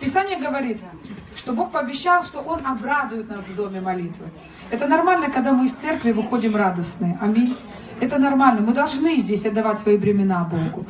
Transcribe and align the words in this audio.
Писание 0.00 0.38
говорит, 0.38 0.78
что 1.36 1.52
Бог 1.52 1.70
пообещал, 1.70 2.24
что 2.24 2.40
Он 2.40 2.66
обрадует 2.66 3.28
нас 3.28 3.46
в 3.46 3.54
доме 3.54 3.80
молитвы. 3.80 4.26
Это 4.70 4.86
нормально, 4.86 5.30
когда 5.30 5.52
мы 5.52 5.66
из 5.66 5.72
церкви 5.72 6.12
выходим 6.12 6.56
радостные. 6.56 7.18
Аминь. 7.20 7.56
Это 8.00 8.18
нормально. 8.18 8.60
Мы 8.60 8.74
должны 8.74 9.16
здесь 9.16 9.46
отдавать 9.46 9.78
свои 9.78 9.96
бремена 9.96 10.44
Богу. 10.44 10.84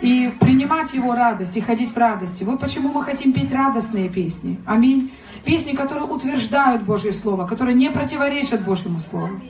И 0.00 0.34
принимать 0.40 0.94
Его 0.94 1.14
радость, 1.14 1.56
и 1.56 1.60
ходить 1.60 1.92
в 1.92 1.96
радости. 1.96 2.44
Вот 2.44 2.60
почему 2.60 2.90
мы 2.90 3.02
хотим 3.02 3.32
петь 3.32 3.52
радостные 3.52 4.08
песни. 4.08 4.58
Аминь. 4.66 5.12
Песни, 5.44 5.72
которые 5.72 6.06
утверждают 6.06 6.82
Божье 6.82 7.12
Слово, 7.12 7.46
которые 7.46 7.74
не 7.74 7.90
противоречат 7.90 8.64
Божьему 8.64 8.98
Слову. 8.98 9.40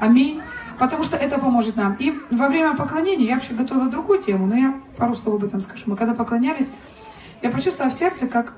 Аминь. 0.00 0.40
Потому 0.78 1.04
что 1.04 1.16
это 1.16 1.38
поможет 1.38 1.76
нам. 1.76 1.94
И 1.98 2.12
во 2.30 2.48
время 2.48 2.76
поклонения, 2.76 3.26
я 3.26 3.34
вообще 3.34 3.54
готовила 3.54 3.88
другую 3.88 4.22
тему, 4.22 4.46
но 4.46 4.56
я 4.56 4.74
пару 4.96 5.14
слов 5.14 5.36
об 5.36 5.44
этом 5.44 5.60
скажу. 5.60 5.84
Мы 5.86 5.96
когда 5.96 6.14
поклонялись, 6.14 6.70
я 7.42 7.50
почувствовала 7.50 7.90
в 7.90 7.94
сердце, 7.94 8.26
как 8.26 8.54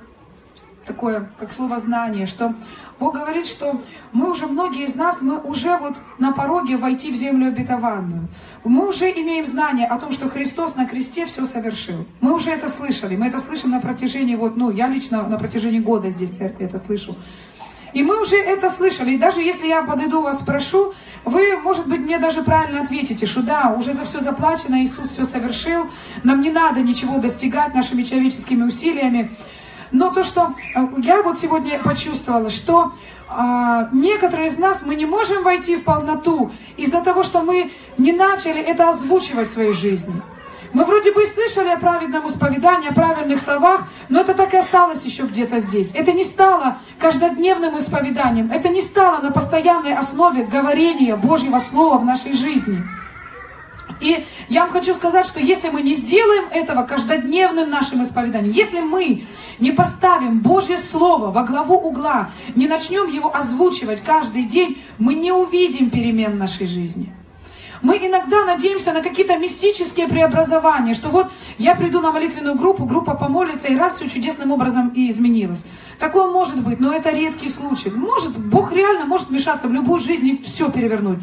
такое, 0.86 1.30
как 1.38 1.52
слово 1.52 1.78
знание, 1.78 2.26
что 2.26 2.54
Бог 2.98 3.14
говорит, 3.14 3.46
что 3.46 3.80
мы 4.12 4.30
уже, 4.30 4.46
многие 4.46 4.86
из 4.86 4.94
нас, 4.94 5.20
мы 5.20 5.38
уже 5.38 5.76
вот 5.76 5.98
на 6.18 6.32
пороге 6.32 6.76
войти 6.76 7.12
в 7.12 7.14
землю 7.14 7.48
обетованную. 7.48 8.26
Мы 8.64 8.88
уже 8.88 9.10
имеем 9.10 9.46
знание 9.46 9.86
о 9.86 9.98
том, 9.98 10.10
что 10.10 10.28
Христос 10.28 10.74
на 10.74 10.86
кресте 10.86 11.26
все 11.26 11.44
совершил. 11.44 12.06
Мы 12.20 12.34
уже 12.34 12.50
это 12.50 12.68
слышали, 12.68 13.16
мы 13.16 13.26
это 13.26 13.38
слышим 13.38 13.70
на 13.70 13.80
протяжении, 13.80 14.34
вот, 14.34 14.56
ну, 14.56 14.70
я 14.70 14.88
лично 14.88 15.22
на 15.28 15.38
протяжении 15.38 15.78
года 15.78 16.10
здесь 16.10 16.40
это 16.40 16.78
слышу. 16.78 17.14
И 17.92 18.02
мы 18.02 18.20
уже 18.20 18.36
это 18.36 18.70
слышали. 18.70 19.12
И 19.12 19.18
даже 19.18 19.40
если 19.40 19.66
я 19.66 19.82
подойду 19.82 20.22
вас 20.22 20.40
спрошу, 20.40 20.92
вы, 21.24 21.56
может 21.56 21.86
быть, 21.86 22.00
мне 22.00 22.18
даже 22.18 22.42
правильно 22.42 22.82
ответите, 22.82 23.26
что 23.26 23.42
да, 23.42 23.74
уже 23.76 23.92
за 23.92 24.04
все 24.04 24.20
заплачено, 24.20 24.82
Иисус 24.82 25.10
все 25.10 25.24
совершил, 25.24 25.86
нам 26.22 26.40
не 26.40 26.50
надо 26.50 26.80
ничего 26.80 27.18
достигать 27.18 27.74
нашими 27.74 28.02
человеческими 28.02 28.64
усилиями. 28.64 29.32
Но 29.90 30.10
то, 30.10 30.22
что 30.22 30.54
э, 30.74 30.86
я 30.98 31.22
вот 31.22 31.38
сегодня 31.38 31.78
почувствовала, 31.78 32.50
что 32.50 32.92
а, 33.30 33.88
некоторые 33.92 34.48
из 34.48 34.58
нас 34.58 34.82
мы 34.84 34.94
не 34.94 35.06
можем 35.06 35.42
войти 35.42 35.76
в 35.76 35.84
полноту 35.84 36.50
из-за 36.76 37.02
того, 37.02 37.22
что 37.22 37.42
мы 37.42 37.70
не 37.98 38.12
начали 38.12 38.60
это 38.60 38.88
озвучивать 38.88 39.48
в 39.48 39.52
своей 39.52 39.72
жизни. 39.72 40.14
Мы 40.72 40.84
вроде 40.84 41.12
бы 41.12 41.22
и 41.22 41.26
слышали 41.26 41.68
о 41.68 41.78
праведном 41.78 42.28
исповедании, 42.28 42.88
о 42.88 42.94
правильных 42.94 43.40
словах, 43.40 43.84
но 44.08 44.20
это 44.20 44.34
так 44.34 44.52
и 44.54 44.58
осталось 44.58 45.04
еще 45.04 45.22
где-то 45.22 45.60
здесь. 45.60 45.92
Это 45.94 46.12
не 46.12 46.24
стало 46.24 46.78
каждодневным 46.98 47.78
исповеданием, 47.78 48.50
это 48.52 48.68
не 48.68 48.82
стало 48.82 49.22
на 49.22 49.30
постоянной 49.30 49.94
основе 49.94 50.44
говорения 50.44 51.16
Божьего 51.16 51.58
Слова 51.58 51.98
в 51.98 52.04
нашей 52.04 52.34
жизни. 52.34 52.82
И 54.00 54.24
я 54.48 54.62
вам 54.62 54.70
хочу 54.70 54.94
сказать, 54.94 55.26
что 55.26 55.40
если 55.40 55.70
мы 55.70 55.82
не 55.82 55.94
сделаем 55.94 56.44
этого 56.52 56.82
каждодневным 56.82 57.68
нашим 57.68 58.02
исповеданием, 58.02 58.52
если 58.52 58.80
мы 58.80 59.24
не 59.58 59.72
поставим 59.72 60.40
Божье 60.40 60.78
Слово 60.78 61.30
во 61.32 61.42
главу 61.42 61.76
угла, 61.76 62.30
не 62.54 62.68
начнем 62.68 63.08
его 63.08 63.34
озвучивать 63.34 64.02
каждый 64.02 64.44
день, 64.44 64.82
мы 64.98 65.14
не 65.14 65.32
увидим 65.32 65.90
перемен 65.90 66.32
в 66.32 66.36
нашей 66.36 66.66
жизни. 66.66 67.12
Мы 67.82 67.96
иногда 67.98 68.44
надеемся 68.44 68.92
на 68.92 69.02
какие-то 69.02 69.36
мистические 69.36 70.08
преобразования, 70.08 70.94
что 70.94 71.08
вот 71.08 71.28
я 71.58 71.74
приду 71.74 72.00
на 72.00 72.10
молитвенную 72.10 72.56
группу, 72.56 72.84
группа 72.84 73.14
помолится, 73.14 73.68
и 73.68 73.76
раз 73.76 73.96
все 73.96 74.08
чудесным 74.08 74.50
образом 74.50 74.88
и 74.88 75.10
изменилось. 75.10 75.64
Такое 75.98 76.30
может 76.30 76.62
быть, 76.62 76.80
но 76.80 76.92
это 76.92 77.10
редкий 77.10 77.48
случай. 77.48 77.90
Может, 77.90 78.36
Бог 78.36 78.72
реально 78.72 79.04
может 79.04 79.28
вмешаться 79.28 79.68
в 79.68 79.72
любую 79.72 80.00
жизнь 80.00 80.26
и 80.26 80.42
все 80.42 80.70
перевернуть. 80.70 81.18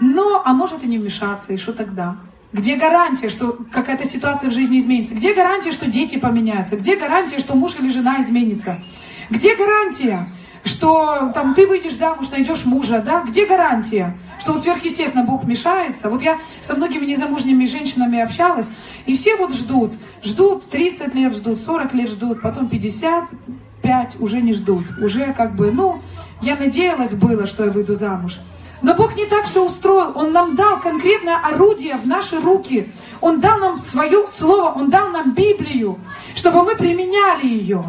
Но, 0.00 0.42
а 0.44 0.52
может 0.52 0.84
и 0.84 0.86
не 0.86 0.98
вмешаться, 0.98 1.52
и 1.52 1.56
что 1.56 1.72
тогда? 1.72 2.16
Где 2.52 2.76
гарантия, 2.76 3.28
что 3.28 3.58
какая-то 3.70 4.04
ситуация 4.04 4.48
в 4.48 4.54
жизни 4.54 4.78
изменится? 4.78 5.14
Где 5.14 5.34
гарантия, 5.34 5.72
что 5.72 5.90
дети 5.90 6.18
поменяются? 6.18 6.76
Где 6.76 6.96
гарантия, 6.96 7.38
что 7.38 7.54
муж 7.54 7.74
или 7.78 7.90
жена 7.90 8.20
изменится? 8.20 8.80
Где 9.28 9.54
гарантия, 9.54 10.32
что 10.64 11.30
там 11.34 11.54
ты 11.54 11.66
выйдешь 11.66 11.96
замуж, 11.96 12.28
найдешь 12.30 12.64
мужа, 12.64 13.02
да? 13.04 13.22
Где 13.22 13.46
гарантия, 13.46 14.16
что 14.40 14.52
вот 14.52 14.62
сверхъестественно 14.62 15.24
Бог 15.24 15.44
вмешается? 15.44 16.08
Вот 16.08 16.22
я 16.22 16.38
со 16.60 16.74
многими 16.74 17.06
незамужними 17.06 17.64
женщинами 17.64 18.20
общалась, 18.20 18.70
и 19.06 19.14
все 19.14 19.36
вот 19.36 19.54
ждут, 19.54 19.94
ждут, 20.22 20.68
30 20.68 21.14
лет 21.14 21.34
ждут, 21.34 21.60
40 21.60 21.94
лет 21.94 22.10
ждут, 22.10 22.42
потом 22.42 22.68
55 22.68 24.20
уже 24.20 24.40
не 24.40 24.52
ждут. 24.52 24.86
Уже 25.00 25.32
как 25.32 25.54
бы, 25.54 25.70
ну, 25.70 26.00
я 26.42 26.56
надеялась 26.56 27.12
было, 27.12 27.46
что 27.46 27.64
я 27.64 27.70
выйду 27.70 27.94
замуж. 27.94 28.38
Но 28.80 28.94
Бог 28.94 29.16
не 29.16 29.26
так 29.26 29.44
все 29.44 29.64
устроил. 29.64 30.12
Он 30.14 30.32
нам 30.32 30.54
дал 30.54 30.78
конкретное 30.80 31.36
орудие 31.36 31.96
в 31.96 32.06
наши 32.06 32.40
руки. 32.40 32.92
Он 33.20 33.40
дал 33.40 33.58
нам 33.58 33.78
свое 33.78 34.26
слово, 34.26 34.70
Он 34.70 34.88
дал 34.88 35.10
нам 35.10 35.34
Библию, 35.34 35.98
чтобы 36.34 36.62
мы 36.62 36.76
применяли 36.76 37.46
ее. 37.46 37.84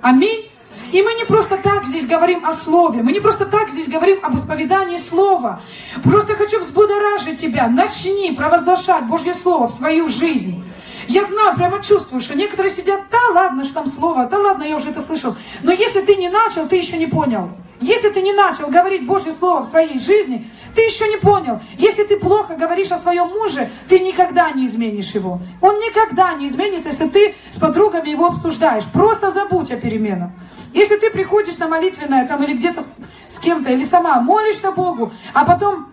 Аминь. 0.00 0.51
И 0.92 1.02
мы 1.02 1.14
не 1.14 1.24
просто 1.24 1.56
так 1.56 1.86
здесь 1.86 2.06
говорим 2.06 2.44
о 2.44 2.52
Слове, 2.52 3.02
мы 3.02 3.12
не 3.12 3.20
просто 3.20 3.46
так 3.46 3.70
здесь 3.70 3.88
говорим 3.88 4.18
об 4.22 4.34
исповедании 4.34 4.98
Слова. 4.98 5.62
Просто 6.04 6.34
хочу 6.34 6.60
взбудоражить 6.60 7.40
тебя. 7.40 7.66
Начни 7.66 8.32
провозглашать 8.32 9.04
Божье 9.04 9.32
Слово 9.32 9.68
в 9.68 9.72
свою 9.72 10.08
жизнь. 10.08 10.62
Я 11.08 11.24
знаю, 11.24 11.56
прямо 11.56 11.82
чувствую, 11.82 12.20
что 12.20 12.36
некоторые 12.36 12.72
сидят, 12.72 13.00
да 13.10 13.18
ладно, 13.34 13.64
что 13.64 13.74
там 13.74 13.86
слово, 13.88 14.26
да 14.26 14.38
ладно, 14.38 14.62
я 14.62 14.76
уже 14.76 14.90
это 14.90 15.00
слышал. 15.00 15.34
Но 15.62 15.72
если 15.72 16.00
ты 16.00 16.14
не 16.14 16.28
начал, 16.28 16.68
ты 16.68 16.76
еще 16.76 16.96
не 16.96 17.06
понял. 17.06 17.50
Если 17.80 18.10
ты 18.10 18.22
не 18.22 18.32
начал 18.32 18.68
говорить 18.68 19.04
Божье 19.04 19.32
Слово 19.32 19.62
в 19.62 19.66
своей 19.66 19.98
жизни, 19.98 20.48
ты 20.72 20.82
еще 20.82 21.08
не 21.08 21.16
понял. 21.16 21.60
Если 21.76 22.04
ты 22.04 22.16
плохо 22.16 22.54
говоришь 22.54 22.92
о 22.92 22.98
своем 22.98 23.26
муже, 23.26 23.68
ты 23.88 23.98
никогда 23.98 24.52
не 24.52 24.66
изменишь 24.66 25.10
его. 25.10 25.40
Он 25.60 25.74
никогда 25.80 26.32
не 26.34 26.46
изменится, 26.46 26.90
если 26.90 27.08
ты 27.08 27.34
с 27.50 27.58
подругами 27.58 28.08
его 28.08 28.26
обсуждаешь. 28.26 28.84
Просто 28.92 29.32
забудь 29.32 29.72
о 29.72 29.76
переменах. 29.76 30.30
Если 30.72 30.96
ты 30.96 31.10
приходишь 31.10 31.58
на 31.58 31.68
молитвенное 31.68 32.26
там 32.26 32.42
или 32.42 32.54
где-то 32.54 32.82
с, 32.82 32.88
с 33.28 33.38
кем-то, 33.38 33.70
или 33.70 33.84
сама 33.84 34.20
молишься 34.20 34.72
Богу, 34.72 35.12
а 35.34 35.44
потом 35.44 35.88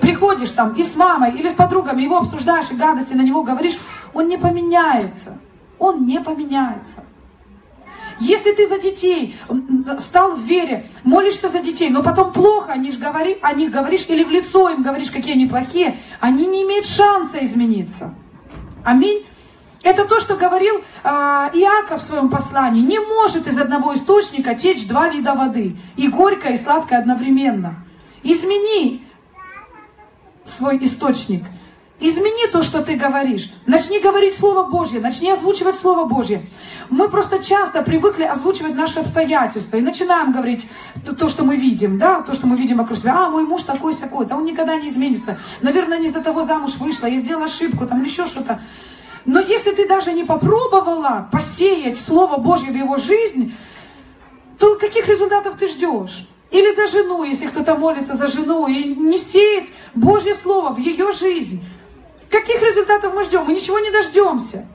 приходишь 0.00 0.52
там 0.52 0.74
и 0.74 0.82
с 0.82 0.96
мамой, 0.96 1.32
или 1.32 1.48
с 1.48 1.54
подругами, 1.54 2.02
его 2.02 2.18
обсуждаешь 2.18 2.70
и 2.70 2.74
гадости 2.74 3.14
на 3.14 3.22
него 3.22 3.42
говоришь, 3.42 3.78
он 4.12 4.28
не 4.28 4.36
поменяется. 4.36 5.38
Он 5.78 6.06
не 6.06 6.20
поменяется. 6.20 7.04
Если 8.20 8.52
ты 8.52 8.66
за 8.66 8.78
детей 8.78 9.36
стал 10.00 10.32
в 10.34 10.40
вере, 10.40 10.86
молишься 11.04 11.48
за 11.48 11.60
детей, 11.60 11.88
но 11.88 12.02
потом 12.02 12.32
плохо 12.32 12.72
о 12.72 12.76
них, 12.76 12.98
говори, 12.98 13.38
о 13.42 13.52
них 13.52 13.70
говоришь 13.70 14.06
или 14.08 14.24
в 14.24 14.30
лицо 14.30 14.70
им 14.70 14.82
говоришь, 14.82 15.10
какие 15.10 15.34
они 15.34 15.46
плохие, 15.46 15.96
они 16.18 16.46
не 16.46 16.64
имеют 16.64 16.86
шанса 16.86 17.44
измениться. 17.44 18.14
Аминь. 18.84 19.24
Это 19.82 20.04
то, 20.06 20.18
что 20.18 20.36
говорил 20.36 20.76
э, 20.76 21.08
Иаков 21.08 22.00
в 22.00 22.04
своем 22.04 22.28
послании. 22.28 22.82
Не 22.82 22.98
может 22.98 23.46
из 23.46 23.58
одного 23.58 23.94
источника 23.94 24.54
течь 24.54 24.88
два 24.88 25.08
вида 25.08 25.34
воды. 25.34 25.76
И 25.96 26.08
горькое, 26.08 26.54
и 26.54 26.58
сладкое 26.58 26.98
одновременно. 26.98 27.84
Измени 28.22 29.06
свой 30.44 30.84
источник. 30.84 31.44
Измени 32.00 32.48
то, 32.52 32.62
что 32.62 32.82
ты 32.82 32.94
говоришь. 32.94 33.50
Начни 33.66 33.98
говорить 33.98 34.36
Слово 34.36 34.64
Божье, 34.68 35.00
начни 35.00 35.32
озвучивать 35.32 35.78
Слово 35.78 36.04
Божье. 36.04 36.42
Мы 36.90 37.08
просто 37.08 37.42
часто 37.42 37.82
привыкли 37.82 38.22
озвучивать 38.22 38.76
наши 38.76 39.00
обстоятельства 39.00 39.78
и 39.78 39.80
начинаем 39.80 40.30
говорить 40.30 40.68
то, 41.18 41.28
что 41.28 41.42
мы 41.42 41.56
видим, 41.56 41.98
да, 41.98 42.22
то, 42.22 42.34
что 42.34 42.46
мы 42.46 42.56
видим 42.56 42.78
вокруг 42.78 42.98
себя. 42.98 43.26
А, 43.26 43.30
мой 43.30 43.44
муж 43.44 43.64
такой-сякой, 43.64 44.26
да 44.26 44.36
он 44.36 44.44
никогда 44.44 44.76
не 44.76 44.88
изменится. 44.88 45.38
Наверное, 45.60 45.98
не 45.98 46.06
из-за 46.06 46.22
того 46.22 46.42
замуж 46.42 46.76
вышла, 46.76 47.06
я 47.06 47.18
сделала 47.18 47.46
ошибку, 47.46 47.84
там, 47.84 48.02
еще 48.04 48.26
что-то. 48.26 48.60
Но 49.28 49.40
если 49.40 49.72
ты 49.72 49.86
даже 49.86 50.14
не 50.14 50.24
попробовала 50.24 51.28
посеять 51.30 52.00
Слово 52.00 52.38
Божье 52.38 52.72
в 52.72 52.74
его 52.74 52.96
жизнь, 52.96 53.54
то 54.58 54.76
каких 54.76 55.06
результатов 55.06 55.56
ты 55.58 55.68
ждешь? 55.68 56.26
Или 56.50 56.74
за 56.74 56.86
жену, 56.86 57.24
если 57.24 57.46
кто-то 57.46 57.74
молится 57.74 58.16
за 58.16 58.28
жену 58.28 58.66
и 58.68 58.94
не 58.94 59.18
сеет 59.18 59.68
Божье 59.94 60.34
Слово 60.34 60.72
в 60.72 60.78
ее 60.78 61.12
жизнь. 61.12 61.62
Каких 62.30 62.62
результатов 62.62 63.12
мы 63.14 63.22
ждем? 63.22 63.44
Мы 63.44 63.52
ничего 63.52 63.78
не 63.80 63.90
дождемся. 63.90 64.66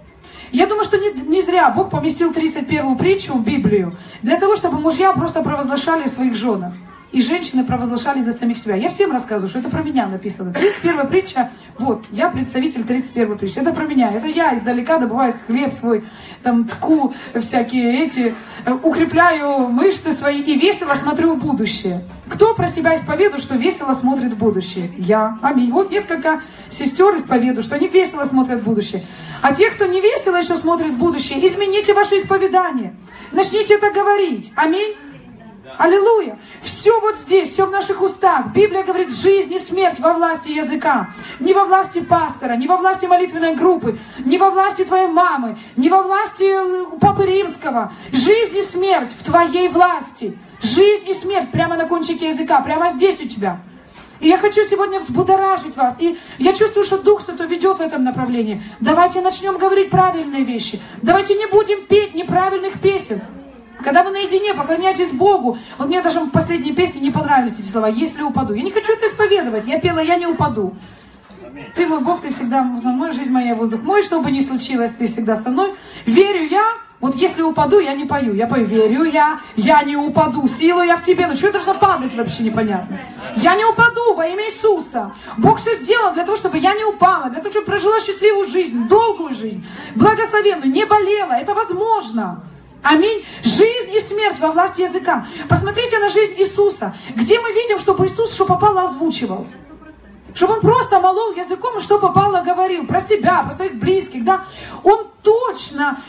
Я 0.51 0.67
думаю, 0.67 0.83
что 0.83 0.99
не, 0.99 1.09
не 1.13 1.41
зря 1.41 1.71
Бог 1.71 1.89
поместил 1.89 2.31
31 2.31 2.95
притчу 2.95 3.33
в 3.33 3.43
Библию, 3.43 3.97
для 4.21 4.39
того, 4.39 4.55
чтобы 4.55 4.79
мужья 4.79 5.13
просто 5.13 5.41
провозглашали 5.41 6.05
своих 6.05 6.35
женах 6.35 6.73
и 7.13 7.21
женщины 7.21 7.63
провозглашали 7.63 8.21
за 8.21 8.33
самих 8.33 8.57
себя. 8.57 8.75
Я 8.75 8.89
всем 8.89 9.11
рассказываю, 9.11 9.47
что 9.47 9.59
это 9.59 9.69
про 9.69 9.83
меня 9.83 10.07
написано. 10.07 10.51
31 10.51 11.07
притча, 11.07 11.51
вот, 11.77 12.05
я 12.11 12.29
представитель 12.29 12.83
31 12.83 13.37
притчи. 13.37 13.59
Это 13.59 13.71
про 13.71 13.85
меня. 13.85 14.11
Это 14.11 14.25
я 14.25 14.55
издалека 14.55 14.97
добываю 14.97 15.33
хлеб 15.45 15.73
свой, 15.73 16.03
там, 16.41 16.65
тку 16.65 17.13
всякие 17.39 18.03
эти, 18.05 18.33
э, 18.65 18.73
укрепляю 18.73 19.67
мышцы 19.67 20.11
свои 20.11 20.41
и 20.41 20.57
весело 20.57 20.95
смотрю 20.95 21.35
в 21.35 21.39
будущее. 21.39 22.01
Кто 22.29 22.55
про 22.55 22.65
себя 22.67 22.95
исповедует, 22.95 23.43
что 23.43 23.55
весело 23.55 23.93
смотрит 23.93 24.33
в 24.33 24.37
будущее? 24.37 24.89
Я. 24.97 25.37
Аминь. 25.43 25.71
Вот 25.71 25.91
несколько 25.91 26.41
сестер 26.69 27.15
исповедуют, 27.15 27.63
что 27.63 27.75
они 27.75 27.87
весело 27.87 28.23
смотрят 28.23 28.61
в 28.61 28.63
будущее. 28.63 29.03
А 29.43 29.53
те, 29.53 29.69
кто 29.69 29.85
не 29.85 30.01
весело 30.01 30.37
еще 30.37 30.55
смотрит 30.55 30.91
в 30.91 30.97
будущее, 30.97 31.45
измените 31.47 31.93
ваше 31.93 32.17
исповедание. 32.17 32.95
Начните 33.31 33.75
это 33.75 33.91
говорить. 33.91 34.51
Аминь. 34.55 34.95
Аллилуйя. 35.77 36.37
Все 36.61 36.99
вот 36.99 37.17
здесь, 37.17 37.49
все 37.49 37.65
в 37.65 37.71
наших 37.71 38.01
устах. 38.01 38.47
Библия 38.53 38.83
говорит, 38.83 39.11
жизнь 39.11 39.53
и 39.53 39.59
смерть 39.59 39.99
во 39.99 40.13
власти 40.13 40.49
языка. 40.49 41.09
Не 41.39 41.53
во 41.53 41.65
власти 41.65 41.99
пастора, 42.01 42.53
не 42.53 42.67
во 42.67 42.77
власти 42.77 43.05
молитвенной 43.05 43.55
группы, 43.55 43.97
не 44.19 44.37
во 44.37 44.51
власти 44.51 44.83
твоей 44.83 45.07
мамы, 45.07 45.57
не 45.75 45.89
во 45.89 46.03
власти 46.03 46.53
Папы 46.99 47.25
Римского. 47.25 47.91
Жизнь 48.11 48.57
и 48.57 48.61
смерть 48.61 49.11
в 49.17 49.23
твоей 49.23 49.67
власти. 49.69 50.37
Жизнь 50.61 51.09
и 51.09 51.13
смерть 51.13 51.51
прямо 51.51 51.75
на 51.75 51.85
кончике 51.85 52.29
языка, 52.29 52.61
прямо 52.61 52.89
здесь 52.89 53.19
у 53.19 53.27
тебя. 53.27 53.59
И 54.21 54.29
я 54.29 54.37
хочу 54.37 54.63
сегодня 54.63 54.99
взбудоражить 54.99 55.75
вас. 55.75 55.99
И 55.99 56.17
я 56.37 56.53
чувствую, 56.53 56.85
что 56.85 56.97
Дух 56.97 57.21
Святой 57.21 57.47
ведет 57.47 57.79
в 57.79 57.81
этом 57.81 58.05
направлении. 58.05 58.63
Давайте 58.79 59.19
начнем 59.19 59.57
говорить 59.57 59.89
правильные 59.89 60.45
вещи. 60.45 60.79
Давайте 61.01 61.35
не 61.35 61.45
будем 61.47 61.85
петь 61.85 62.13
неправильных 62.13 62.79
песен. 62.79 63.21
Когда 63.83 64.03
вы 64.03 64.11
наедине 64.11 64.53
поклоняетесь 64.53 65.11
Богу, 65.11 65.57
вот 65.77 65.87
мне 65.87 66.01
даже 66.01 66.21
в 66.21 66.29
последней 66.29 66.73
песне 66.73 67.01
не 67.01 67.11
понравились 67.11 67.59
эти 67.59 67.67
слова, 67.67 67.87
если 67.87 68.23
упаду. 68.23 68.53
Я 68.53 68.63
не 68.63 68.71
хочу 68.71 68.93
это 68.93 69.07
исповедовать, 69.07 69.65
я 69.67 69.79
пела, 69.79 69.99
я 69.99 70.15
не 70.15 70.25
упаду. 70.25 70.73
Ты 71.75 71.85
мой 71.85 71.99
Бог, 71.99 72.21
ты 72.21 72.31
всегда 72.31 72.59
со 72.81 72.89
мной, 72.89 73.11
жизнь 73.11 73.29
моя, 73.29 73.55
воздух 73.55 73.81
мой, 73.83 74.01
что 74.03 74.21
бы 74.21 74.31
ни 74.31 74.39
случилось, 74.39 74.91
ты 74.91 75.07
всегда 75.07 75.35
со 75.35 75.49
мной. 75.49 75.75
Верю 76.05 76.47
я, 76.47 76.63
вот 76.99 77.15
если 77.15 77.41
упаду, 77.41 77.79
я 77.79 77.93
не 77.93 78.05
пою. 78.05 78.33
Я 78.33 78.47
пою, 78.47 78.65
верю 78.65 79.03
я, 79.03 79.39
я 79.57 79.83
не 79.83 79.97
упаду, 79.97 80.47
силу 80.47 80.81
я 80.81 80.95
в 80.95 81.03
тебе. 81.03 81.27
Ну 81.27 81.35
что 81.35 81.47
я 81.47 81.51
должна 81.51 81.73
падать 81.73 82.15
вообще 82.15 82.43
непонятно? 82.43 82.99
Я 83.35 83.55
не 83.55 83.65
упаду 83.65 84.13
во 84.15 84.25
имя 84.25 84.45
Иисуса. 84.45 85.11
Бог 85.37 85.57
все 85.57 85.75
сделал 85.75 86.13
для 86.13 86.25
того, 86.25 86.37
чтобы 86.37 86.57
я 86.57 86.73
не 86.73 86.85
упала, 86.85 87.29
для 87.29 87.41
того, 87.41 87.51
чтобы 87.51 87.65
прожила 87.65 87.99
счастливую 87.99 88.47
жизнь, 88.47 88.87
долгую 88.87 89.35
жизнь, 89.35 89.65
благословенную, 89.95 90.71
не 90.71 90.85
болела. 90.85 91.33
Это 91.33 91.53
возможно. 91.53 92.43
Аминь. 92.83 93.25
Жизнь 93.43 93.93
и 93.93 93.99
смерть 94.01 94.39
во 94.39 94.51
власти 94.51 94.81
языка. 94.81 95.25
Посмотрите 95.47 95.99
на 95.99 96.09
жизнь 96.09 96.33
Иисуса. 96.37 96.93
Где 97.15 97.39
мы 97.39 97.51
видим, 97.53 97.79
чтобы 97.79 98.05
Иисус, 98.05 98.33
что 98.33 98.45
попало, 98.45 98.83
озвучивал? 98.83 99.47
Чтобы 100.33 100.55
он 100.55 100.61
просто 100.61 100.99
молол 100.99 101.33
языком 101.33 101.77
и 101.77 101.81
что 101.81 101.99
попало 101.99 102.41
говорил 102.41 102.85
про 102.85 102.99
себя, 102.99 103.43
про 103.43 103.53
своих 103.53 103.75
близких, 103.75 104.25
да. 104.25 104.43
Он 104.83 105.07
точно 105.21 106.01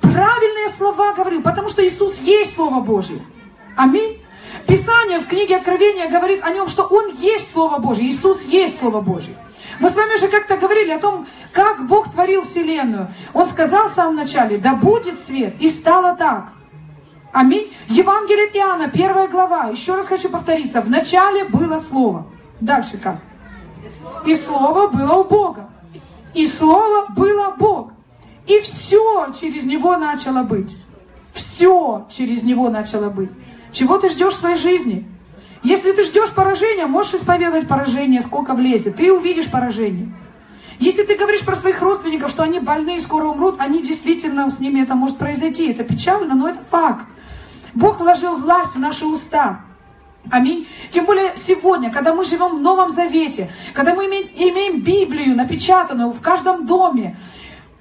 правильные 0.00 0.68
слова 0.68 1.12
говорил, 1.12 1.42
потому 1.42 1.68
что 1.68 1.86
Иисус 1.86 2.18
есть 2.20 2.54
Слово 2.54 2.80
Божье. 2.80 3.18
Аминь. 3.76 4.18
Писание 4.66 5.18
в 5.18 5.26
книге 5.26 5.56
Откровения 5.56 6.08
говорит 6.08 6.42
о 6.44 6.50
нем, 6.50 6.68
что 6.68 6.84
Он 6.84 7.10
есть 7.16 7.50
Слово 7.52 7.78
Божье, 7.78 8.06
Иисус 8.06 8.44
есть 8.44 8.78
Слово 8.78 9.00
Божье. 9.00 9.36
Мы 9.80 9.90
с 9.90 9.96
вами 9.96 10.14
уже 10.14 10.28
как-то 10.28 10.56
говорили 10.56 10.90
о 10.90 10.98
том, 10.98 11.26
как 11.52 11.86
Бог 11.86 12.10
творил 12.10 12.42
Вселенную. 12.42 13.08
Он 13.32 13.46
сказал 13.46 13.88
в 13.88 13.92
самом 13.92 14.16
начале, 14.16 14.58
да 14.58 14.74
будет 14.74 15.20
свет, 15.20 15.54
и 15.60 15.68
стало 15.68 16.16
так. 16.16 16.52
Аминь. 17.32 17.72
Евангелие 17.88 18.48
Иоанна, 18.48 18.88
первая 18.88 19.26
глава. 19.26 19.68
Еще 19.68 19.94
раз 19.94 20.06
хочу 20.06 20.28
повториться. 20.28 20.82
В 20.82 20.90
начале 20.90 21.44
было 21.44 21.78
Слово. 21.78 22.26
Дальше 22.60 22.98
как? 22.98 23.18
И 24.26 24.34
Слово 24.34 24.88
было 24.88 25.14
у 25.14 25.24
Бога. 25.24 25.70
И 26.34 26.46
Слово 26.46 27.06
было 27.16 27.54
Бог. 27.58 27.92
И 28.46 28.60
все 28.60 29.32
через 29.32 29.64
Него 29.64 29.96
начало 29.96 30.42
быть. 30.42 30.76
Все 31.32 32.06
через 32.10 32.42
Него 32.42 32.68
начало 32.68 33.08
быть. 33.08 33.30
Чего 33.72 33.98
ты 33.98 34.10
ждешь 34.10 34.34
в 34.34 34.38
своей 34.38 34.56
жизни? 34.56 35.08
Если 35.62 35.92
ты 35.92 36.04
ждешь 36.04 36.30
поражения, 36.30 36.86
можешь 36.86 37.14
исповедовать 37.14 37.68
поражение, 37.68 38.20
сколько 38.20 38.54
влезет. 38.54 38.96
Ты 38.96 39.12
увидишь 39.12 39.50
поражение. 39.50 40.12
Если 40.80 41.04
ты 41.04 41.14
говоришь 41.14 41.44
про 41.44 41.54
своих 41.54 41.80
родственников, 41.80 42.30
что 42.30 42.42
они 42.42 42.58
больны 42.58 42.96
и 42.96 43.00
скоро 43.00 43.26
умрут, 43.26 43.56
они 43.58 43.82
действительно, 43.82 44.50
с 44.50 44.58
ними 44.58 44.82
это 44.82 44.96
может 44.96 45.18
произойти. 45.18 45.70
Это 45.70 45.84
печально, 45.84 46.34
но 46.34 46.48
это 46.48 46.60
факт. 46.68 47.06
Бог 47.74 48.00
вложил 48.00 48.36
власть 48.36 48.74
в 48.74 48.80
наши 48.80 49.06
уста. 49.06 49.60
Аминь. 50.30 50.66
Тем 50.90 51.04
более 51.04 51.32
сегодня, 51.36 51.90
когда 51.90 52.14
мы 52.14 52.24
живем 52.24 52.58
в 52.58 52.60
Новом 52.60 52.90
Завете, 52.90 53.50
когда 53.74 53.94
мы 53.94 54.06
имеем, 54.06 54.28
имеем 54.34 54.80
Библию 54.80 55.36
напечатанную 55.36 56.12
в 56.12 56.20
каждом 56.20 56.66
доме, 56.66 57.16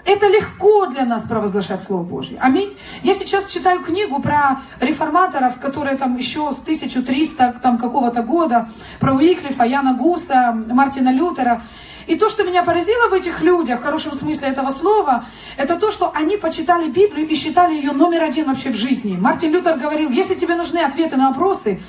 это 0.06 0.28
легко 0.28 0.88
для 0.88 1.06
нас 1.06 1.24
провозглашать 1.24 1.84
Слово 1.84 2.04
Божье. 2.04 2.38
Аминь. 2.40 2.76
Я 3.04 3.14
сейчас 3.14 3.46
читаю 3.46 3.82
книгу 3.82 4.22
про 4.22 4.62
реформаторов, 4.80 5.60
которые 5.60 5.98
там 5.98 6.18
еще 6.18 6.52
с 6.52 6.60
1300 6.60 7.60
там, 7.62 7.78
какого-то 7.78 8.24
года, 8.24 8.70
про 9.00 9.14
Уиклифа, 9.14 9.64
Яна 9.64 9.94
Гуса, 9.94 10.52
Мартина 10.52 11.14
Лютера. 11.14 11.64
И 12.08 12.16
то, 12.16 12.30
что 12.30 12.44
меня 12.44 12.64
поразило 12.64 13.10
в 13.10 13.14
этих 13.14 13.42
людях, 13.42 13.80
в 13.80 13.84
хорошем 13.84 14.14
смысле 14.14 14.50
этого 14.50 14.72
слова, 14.72 15.26
это 15.56 15.80
то, 15.80 15.92
что 15.92 16.12
они 16.14 16.36
почитали 16.36 16.90
Библию 16.90 17.28
и 17.28 17.36
считали 17.36 17.76
ее 17.76 17.92
номер 17.92 18.24
один 18.24 18.46
вообще 18.46 18.72
в 18.72 18.76
жизни. 18.76 19.18
Мартин 19.18 19.52
Лютер 19.52 19.78
говорил, 19.78 20.10
если 20.10 20.36
тебе 20.36 20.56
нужны 20.56 20.80
ответы 20.80 21.16
на 21.16 21.30
вопросы, 21.30 21.80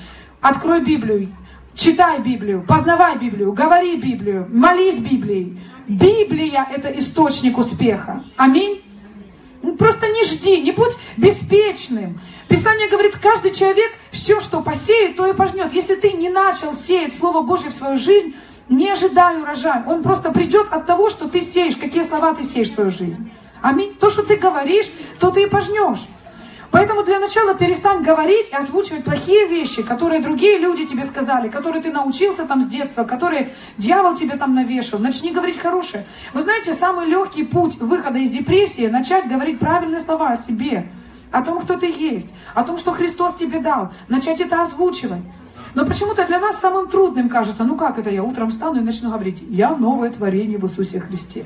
открой 0.40 0.82
Библию, 0.82 1.34
читай 1.74 2.20
Библию, 2.20 2.64
познавай 2.66 3.16
Библию, 3.18 3.52
говори 3.52 3.96
Библию, 3.96 4.48
молись 4.50 4.98
Библией. 4.98 5.60
Библия– 5.88 6.66
это 6.72 6.88
источник 6.88 7.58
успеха. 7.58 8.22
Аминь. 8.36 8.82
Ну, 9.62 9.76
просто 9.76 10.08
не 10.08 10.24
жди, 10.24 10.60
не 10.60 10.72
будь 10.72 10.96
беспечным. 11.16 12.20
Писание 12.48 12.88
говорит, 12.88 13.16
каждый 13.16 13.52
человек 13.52 13.90
все, 14.10 14.40
что 14.40 14.60
посеет, 14.60 15.16
то 15.16 15.26
и 15.26 15.34
пожнет. 15.34 15.72
Если 15.72 15.94
ты 15.94 16.12
не 16.12 16.28
начал 16.28 16.74
сеять 16.74 17.14
Слово 17.14 17.42
Божье 17.42 17.70
в 17.70 17.74
свою 17.74 17.96
жизнь, 17.96 18.34
не 18.68 18.90
ожидай 18.90 19.40
урожая. 19.40 19.84
Он 19.86 20.02
просто 20.02 20.30
придет 20.32 20.68
от 20.70 20.86
того, 20.86 21.10
что 21.10 21.28
ты 21.28 21.40
сеешь, 21.42 21.76
какие 21.76 22.02
слова 22.02 22.34
ты 22.34 22.44
сеешь 22.44 22.70
в 22.70 22.74
свою 22.74 22.90
жизнь. 22.90 23.30
Аминь. 23.60 23.94
То, 23.94 24.10
что 24.10 24.22
ты 24.22 24.36
говоришь, 24.36 24.90
то 25.20 25.30
ты 25.30 25.44
и 25.44 25.46
пожнешь. 25.46 26.06
Поэтому 26.72 27.02
для 27.04 27.20
начала 27.20 27.54
перестань 27.54 28.02
говорить 28.02 28.48
и 28.50 28.56
озвучивать 28.56 29.04
плохие 29.04 29.46
вещи, 29.46 29.82
которые 29.82 30.22
другие 30.22 30.58
люди 30.58 30.86
тебе 30.86 31.04
сказали, 31.04 31.50
которые 31.50 31.82
ты 31.82 31.92
научился 31.92 32.46
там 32.46 32.62
с 32.62 32.66
детства, 32.66 33.04
которые 33.04 33.52
дьявол 33.76 34.16
тебе 34.16 34.38
там 34.38 34.54
навешал. 34.54 34.98
Начни 34.98 35.32
говорить 35.32 35.58
хорошее. 35.58 36.06
Вы 36.32 36.40
знаете, 36.40 36.72
самый 36.72 37.06
легкий 37.06 37.44
путь 37.44 37.76
выхода 37.76 38.18
из 38.18 38.30
депрессии– 38.30 38.86
начать 38.88 39.28
говорить 39.28 39.58
правильные 39.58 40.00
слова 40.00 40.30
о 40.30 40.36
себе, 40.38 40.90
о 41.30 41.44
том, 41.44 41.60
кто 41.60 41.76
ты 41.76 41.86
есть, 41.86 42.32
о 42.54 42.64
том, 42.64 42.78
что 42.78 42.92
Христос 42.92 43.34
тебе 43.34 43.60
дал, 43.60 43.92
начать 44.08 44.40
это 44.40 44.62
озвучивать. 44.62 45.20
Но 45.74 45.84
почему-то 45.84 46.26
для 46.26 46.38
нас 46.38 46.58
самым 46.58 46.88
трудным 46.88 47.28
кажется, 47.28 47.64
ну 47.64 47.76
как 47.76 47.98
это 47.98 48.08
я 48.08 48.22
утром 48.22 48.50
встану 48.50 48.80
и 48.80 48.84
начну 48.84 49.10
говорить, 49.10 49.42
я 49.50 49.76
новое 49.76 50.10
творение 50.10 50.56
в 50.56 50.64
Иисусе 50.64 51.00
Христе. 51.00 51.44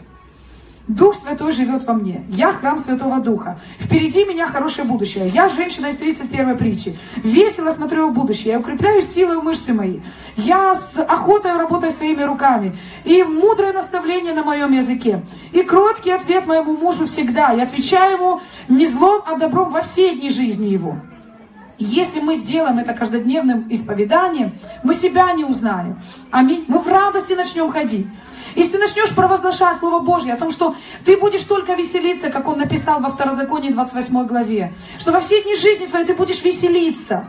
Дух 0.88 1.16
Святой 1.16 1.50
живет 1.50 1.84
во 1.84 1.94
мне. 1.94 2.24
Я 2.28 2.52
храм 2.52 2.78
Святого 2.78 3.18
Духа. 3.18 3.58
Впереди 3.80 4.24
меня 4.24 4.46
хорошее 4.46 4.86
будущее. 4.86 5.26
Я 5.26 5.48
женщина 5.48 5.86
из 5.86 5.96
31 5.96 6.56
притчи. 6.56 6.96
Весело 7.16 7.72
смотрю 7.72 8.08
в 8.08 8.14
будущее. 8.14 8.52
Я 8.52 8.60
укрепляю 8.60 9.02
силой 9.02 9.42
мышцы 9.42 9.74
мои. 9.74 9.98
Я 10.36 10.76
с 10.76 10.96
охотой 10.98 11.56
работаю 11.56 11.90
своими 11.90 12.22
руками. 12.22 12.76
И 13.04 13.24
мудрое 13.24 13.72
наставление 13.72 14.32
на 14.32 14.44
моем 14.44 14.72
языке. 14.72 15.24
И 15.52 15.62
кроткий 15.62 16.12
ответ 16.12 16.46
моему 16.46 16.76
мужу 16.76 17.06
всегда. 17.06 17.50
Я 17.50 17.64
отвечаю 17.64 18.16
ему 18.16 18.40
не 18.68 18.86
злом, 18.86 19.22
а 19.26 19.36
добром 19.36 19.70
во 19.70 19.82
все 19.82 20.14
дни 20.14 20.30
жизни 20.30 20.66
его. 20.66 20.96
Если 21.78 22.20
мы 22.20 22.36
сделаем 22.36 22.78
это 22.78 22.94
каждодневным 22.94 23.66
исповеданием, 23.68 24.52
мы 24.84 24.94
себя 24.94 25.32
не 25.32 25.44
узнаем. 25.44 26.00
Аминь. 26.30 26.64
Мы 26.68 26.78
в 26.78 26.86
радости 26.86 27.32
начнем 27.32 27.70
ходить. 27.70 28.06
Если 28.56 28.72
ты 28.72 28.78
начнешь 28.78 29.14
провозглашать 29.14 29.76
Слово 29.76 30.00
Божье 30.00 30.32
о 30.32 30.36
том, 30.36 30.50
что 30.50 30.74
ты 31.04 31.16
будешь 31.18 31.44
только 31.44 31.74
веселиться, 31.74 32.30
как 32.30 32.48
он 32.48 32.58
написал 32.58 33.00
во 33.00 33.10
Второзаконии 33.10 33.70
28 33.70 34.26
главе, 34.26 34.72
что 34.98 35.12
во 35.12 35.20
все 35.20 35.42
дни 35.42 35.54
жизни 35.54 35.86
твоей 35.86 36.06
ты 36.06 36.14
будешь 36.14 36.42
веселиться. 36.42 37.28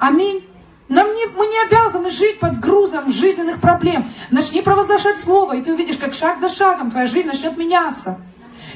Аминь. 0.00 0.44
Нам 0.88 1.12
не, 1.14 1.26
мы 1.26 1.46
не 1.46 1.58
обязаны 1.66 2.10
жить 2.10 2.40
под 2.40 2.60
грузом 2.60 3.12
жизненных 3.12 3.60
проблем. 3.60 4.10
Начни 4.30 4.62
провозглашать 4.62 5.20
Слово, 5.20 5.56
и 5.56 5.62
ты 5.62 5.74
увидишь, 5.74 5.98
как 5.98 6.14
шаг 6.14 6.40
за 6.40 6.48
шагом 6.48 6.90
твоя 6.90 7.06
жизнь 7.06 7.26
начнет 7.26 7.58
меняться. 7.58 8.18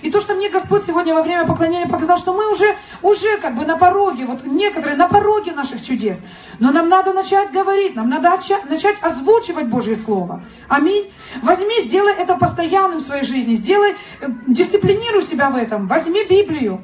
И 0.03 0.11
то, 0.11 0.21
что 0.21 0.35
мне 0.35 0.51
Господь 0.51 0.85
сегодня 0.85 1.15
во 1.15 1.23
время 1.23 1.47
поклонения 1.47 1.87
показал, 1.87 2.19
что 2.19 2.35
мы 2.35 2.51
уже, 2.51 2.77
уже 3.03 3.39
как 3.39 3.57
бы 3.57 3.65
на 3.65 3.79
пороге, 3.79 4.27
вот 4.27 4.45
некоторые 4.45 4.97
на 4.97 5.09
пороге 5.09 5.53
наших 5.53 5.83
чудес. 5.83 6.21
Но 6.59 6.73
нам 6.73 6.89
надо 6.89 7.13
начать 7.13 7.53
говорить, 7.53 7.95
нам 7.95 8.11
надо 8.11 8.37
начать 8.69 8.97
озвучивать 9.01 9.67
Божье 9.67 9.95
Слово. 9.97 10.45
Аминь. 10.69 11.11
Возьми, 11.43 11.81
сделай 11.81 12.13
это 12.15 12.35
постоянным 12.35 12.99
в 12.99 13.03
своей 13.03 13.25
жизни, 13.25 13.55
сделай, 13.55 13.95
э, 14.21 14.29
дисциплинируй 14.49 15.23
себя 15.23 15.51
в 15.51 15.57
этом. 15.57 15.87
Возьми 15.87 16.25
Библию. 16.25 16.81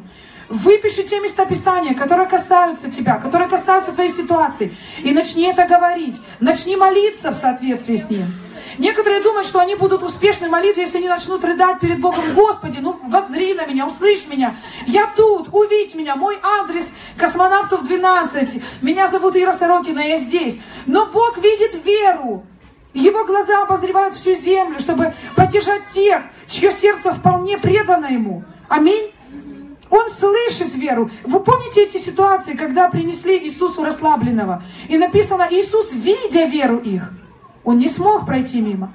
Выпиши 0.48 1.02
те 1.02 1.20
места 1.20 1.44
Писания, 1.44 1.94
которые 1.94 2.26
касаются 2.26 2.90
тебя, 2.90 3.16
которые 3.18 3.50
касаются 3.50 3.92
твоей 3.92 4.10
ситуации. 4.10 4.74
И 5.02 5.12
начни 5.12 5.44
это 5.44 5.66
говорить. 5.66 6.20
Начни 6.40 6.76
молиться 6.76 7.32
в 7.32 7.34
соответствии 7.34 7.96
с 7.96 8.08
ним. 8.08 8.26
Некоторые 8.78 9.20
думают, 9.20 9.46
что 9.46 9.58
они 9.58 9.74
будут 9.74 10.02
успешны 10.02 10.48
в 10.48 10.50
молитве, 10.50 10.84
если 10.84 10.98
они 10.98 11.08
начнут 11.08 11.44
рыдать 11.44 11.80
перед 11.80 12.00
Богом. 12.00 12.34
Господи, 12.34 12.78
ну 12.80 12.98
воззри 13.04 13.54
на 13.54 13.66
меня, 13.66 13.86
услышь 13.86 14.26
меня. 14.28 14.56
Я 14.86 15.12
тут, 15.14 15.48
увидь 15.52 15.94
меня. 15.94 16.14
Мой 16.14 16.38
адрес 16.42 16.92
космонавтов 17.16 17.84
12. 17.84 18.62
Меня 18.80 19.08
зовут 19.08 19.36
Ира 19.36 19.52
Сорокина, 19.52 20.00
я 20.00 20.18
здесь. 20.18 20.58
Но 20.86 21.06
Бог 21.06 21.38
видит 21.38 21.84
веру. 21.84 22.44
Его 22.94 23.24
глаза 23.24 23.62
обозревают 23.62 24.14
всю 24.14 24.34
землю, 24.34 24.78
чтобы 24.78 25.14
поддержать 25.36 25.86
тех, 25.86 26.22
чье 26.46 26.70
сердце 26.70 27.12
вполне 27.12 27.58
предано 27.58 28.06
Ему. 28.06 28.44
Аминь. 28.68 29.12
Он 29.90 30.10
слышит 30.10 30.74
веру. 30.74 31.10
Вы 31.24 31.40
помните 31.40 31.82
эти 31.82 31.96
ситуации, 31.96 32.54
когда 32.54 32.88
принесли 32.88 33.38
Иисусу 33.38 33.84
расслабленного? 33.84 34.62
И 34.88 34.98
написано, 34.98 35.48
Иисус, 35.50 35.92
видя 35.92 36.44
веру 36.44 36.78
их, 36.78 37.12
он 37.68 37.78
не 37.78 37.90
смог 37.90 38.24
пройти 38.24 38.62
мимо. 38.62 38.94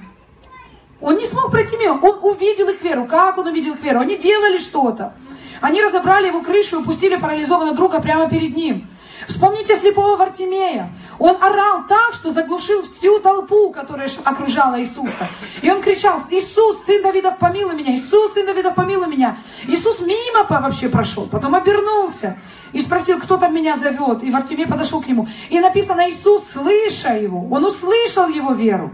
Он 0.99 1.15
не 1.17 1.25
смог 1.25 1.51
пройти 1.51 1.77
мимо. 1.77 1.99
Он 2.01 2.17
увидел 2.23 2.69
их 2.69 2.81
веру. 2.81 3.05
Как 3.05 3.37
он 3.37 3.45
увидел 3.45 3.75
их 3.75 3.83
веру? 3.83 3.99
Они 3.99 4.17
делали 4.17 4.57
что-то. 4.57 5.13
Они 5.61 5.79
разобрали 5.79 6.25
его 6.25 6.41
крышу 6.41 6.81
и 6.81 6.83
пустили 6.83 7.15
парализованного 7.17 7.77
друга 7.77 8.01
прямо 8.01 8.27
перед 8.27 8.55
ним. 8.55 8.87
Вспомните 9.27 9.75
слепого 9.75 10.15
Вартимея. 10.15 10.91
Он 11.19 11.35
орал 11.41 11.85
так, 11.87 12.13
что 12.13 12.31
заглушил 12.31 12.83
всю 12.83 13.19
толпу, 13.19 13.71
которая 13.71 14.09
окружала 14.23 14.79
Иисуса. 14.79 15.27
И 15.61 15.71
он 15.71 15.81
кричал, 15.81 16.21
Иисус, 16.29 16.83
сын 16.85 17.01
Давидов, 17.01 17.37
помилуй 17.37 17.75
меня, 17.75 17.93
Иисус, 17.93 18.33
сын 18.33 18.45
Давидов, 18.45 18.75
помилуй 18.75 19.07
меня. 19.07 19.37
Иисус 19.67 19.99
мимо 19.99 20.45
вообще 20.49 20.89
прошел, 20.89 21.27
потом 21.27 21.55
обернулся 21.55 22.37
и 22.73 22.81
спросил, 22.81 23.19
кто 23.19 23.37
там 23.37 23.53
меня 23.53 23.75
зовет. 23.77 24.23
И 24.23 24.31
Вартимей 24.31 24.67
подошел 24.67 25.01
к 25.01 25.07
нему. 25.07 25.27
И 25.49 25.59
написано, 25.59 26.09
Иисус, 26.09 26.43
слыша 26.49 27.13
его, 27.13 27.47
он 27.49 27.65
услышал 27.65 28.27
его 28.27 28.53
веру. 28.53 28.91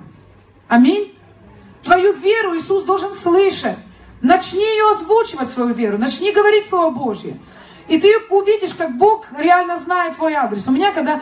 Аминь. 0.68 1.16
Твою 1.84 2.14
веру 2.14 2.56
Иисус 2.56 2.84
должен 2.84 3.14
слышать. 3.14 3.78
Начни 4.22 4.62
ее 4.62 4.92
озвучивать, 4.92 5.50
свою 5.50 5.74
веру. 5.74 5.98
Начни 5.98 6.32
говорить 6.32 6.68
Слово 6.68 6.90
Божье. 6.90 7.40
И 7.90 8.00
ты 8.00 8.14
увидишь, 8.30 8.74
как 8.76 8.98
Бог 8.98 9.26
реально 9.38 9.78
знает 9.78 10.16
твой 10.16 10.34
адрес. 10.34 10.68
У 10.68 10.72
меня, 10.72 10.94
когда 10.94 11.22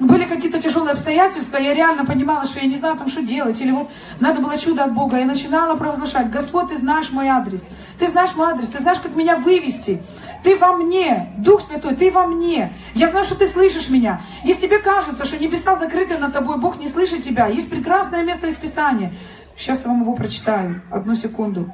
были 0.00 0.24
какие-то 0.24 0.60
тяжелые 0.60 0.92
обстоятельства, 0.92 1.58
я 1.58 1.74
реально 1.74 2.06
понимала, 2.06 2.44
что 2.46 2.58
я 2.58 2.66
не 2.66 2.76
знаю 2.76 2.96
там, 2.96 3.08
что 3.08 3.22
делать. 3.22 3.60
Или 3.60 3.70
вот 3.70 3.88
надо 4.18 4.40
было 4.40 4.58
чудо 4.58 4.84
от 4.84 4.92
Бога. 4.92 5.18
Я 5.18 5.26
начинала 5.26 5.76
провозглашать, 5.76 6.30
Господь, 6.30 6.68
ты 6.68 6.76
знаешь 6.78 7.10
мой 7.12 7.28
адрес. 7.28 7.68
Ты 7.98 8.08
знаешь 8.08 8.34
мой 8.34 8.50
адрес, 8.50 8.68
ты 8.68 8.78
знаешь, 8.78 8.98
как 8.98 9.14
меня 9.14 9.36
вывести. 9.36 10.02
Ты 10.42 10.56
во 10.56 10.72
мне, 10.72 11.32
Дух 11.36 11.60
Святой, 11.60 11.94
ты 11.94 12.10
во 12.10 12.26
мне. 12.26 12.72
Я 12.94 13.08
знаю, 13.08 13.26
что 13.26 13.36
ты 13.36 13.46
слышишь 13.46 13.90
меня. 13.90 14.22
Если 14.42 14.66
тебе 14.66 14.78
кажется, 14.78 15.26
что 15.26 15.38
небеса 15.38 15.76
закрыты 15.76 16.16
над 16.16 16.32
тобой, 16.32 16.56
Бог 16.56 16.78
не 16.78 16.88
слышит 16.88 17.22
тебя, 17.22 17.46
есть 17.46 17.68
прекрасное 17.68 18.24
место 18.24 18.46
из 18.46 18.56
Писания. 18.56 19.12
Сейчас 19.54 19.82
я 19.82 19.88
вам 19.88 20.00
его 20.00 20.14
прочитаю. 20.14 20.80
Одну 20.90 21.14
секунду. 21.14 21.70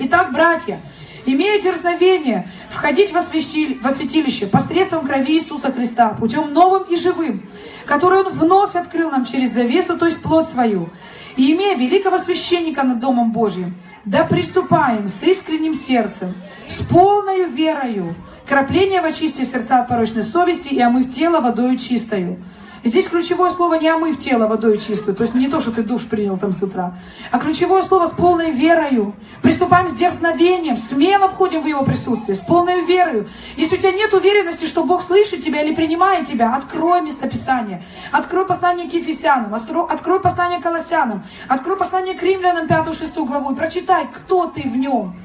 Итак, 0.00 0.32
братья, 0.32 0.80
имея 1.26 1.60
дерзновение 1.60 2.48
входить 2.68 3.12
во 3.12 3.20
святилище 3.22 4.46
посредством 4.46 5.06
крови 5.06 5.34
Иисуса 5.34 5.72
Христа, 5.72 6.10
путем 6.10 6.52
новым 6.52 6.84
и 6.84 6.96
живым, 6.96 7.48
который 7.86 8.20
Он 8.20 8.32
вновь 8.32 8.74
открыл 8.74 9.10
нам 9.10 9.24
через 9.24 9.52
завесу, 9.52 9.96
то 9.96 10.06
есть 10.06 10.22
плоть 10.22 10.48
свою, 10.48 10.90
и 11.36 11.52
имея 11.52 11.76
великого 11.76 12.18
священника 12.18 12.82
над 12.82 13.00
Домом 13.00 13.32
Божьим, 13.32 13.74
да 14.04 14.24
приступаем 14.24 15.08
с 15.08 15.22
искренним 15.22 15.74
сердцем, 15.74 16.34
с 16.68 16.82
полной 16.82 17.48
верою, 17.48 18.14
крапление 18.48 19.00
в 19.00 19.04
очисти 19.04 19.44
сердца 19.44 19.80
от 19.80 19.88
порочной 19.88 20.22
совести 20.22 20.68
и 20.68 20.80
омыв 20.80 21.10
тело 21.10 21.40
водою 21.40 21.78
чистою, 21.78 22.38
Здесь 22.84 23.08
ключевое 23.08 23.50
слово 23.50 23.76
не 23.76 23.88
омыв 23.88 24.18
тело 24.18 24.46
водой 24.46 24.76
чистую, 24.76 25.16
то 25.16 25.22
есть 25.22 25.34
не 25.34 25.48
то, 25.48 25.58
что 25.58 25.72
ты 25.72 25.82
душ 25.82 26.04
принял 26.04 26.36
там 26.36 26.52
с 26.52 26.62
утра, 26.62 26.94
а 27.30 27.38
ключевое 27.38 27.82
слово 27.82 28.06
с 28.06 28.10
полной 28.10 28.50
верою. 28.50 29.14
Приступаем 29.40 29.88
с 29.88 29.94
дерзновением, 29.94 30.76
смело 30.76 31.28
входим 31.28 31.62
в 31.62 31.66
его 31.66 31.82
присутствие, 31.82 32.34
с 32.34 32.40
полной 32.40 32.84
верою. 32.84 33.26
Если 33.56 33.76
у 33.76 33.78
тебя 33.78 33.92
нет 33.92 34.12
уверенности, 34.12 34.66
что 34.66 34.84
Бог 34.84 35.00
слышит 35.00 35.42
тебя 35.42 35.62
или 35.62 35.74
принимает 35.74 36.28
тебя, 36.28 36.54
открой 36.54 37.00
местописание, 37.00 37.82
открой 38.12 38.46
послание 38.46 38.88
к 38.88 38.92
Ефесянам, 38.92 39.54
открой 39.54 40.20
послание 40.20 40.60
к 40.60 40.62
Колоссянам, 40.62 41.24
открой 41.48 41.78
послание 41.78 42.14
к 42.14 42.22
Римлянам 42.22 42.66
5-6 42.66 43.24
главу 43.24 43.52
и 43.52 43.56
прочитай, 43.56 44.08
кто 44.12 44.46
ты 44.46 44.60
в 44.60 44.76
нем 44.76 45.16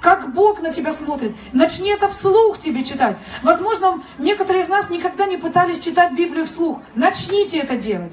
как 0.00 0.32
Бог 0.32 0.60
на 0.60 0.72
тебя 0.72 0.92
смотрит. 0.92 1.32
Начни 1.52 1.90
это 1.90 2.08
вслух 2.08 2.58
тебе 2.58 2.84
читать. 2.84 3.16
Возможно, 3.42 4.02
некоторые 4.18 4.62
из 4.62 4.68
нас 4.68 4.90
никогда 4.90 5.26
не 5.26 5.36
пытались 5.36 5.80
читать 5.80 6.12
Библию 6.12 6.46
вслух. 6.46 6.80
Начните 6.94 7.58
это 7.58 7.76
делать. 7.76 8.12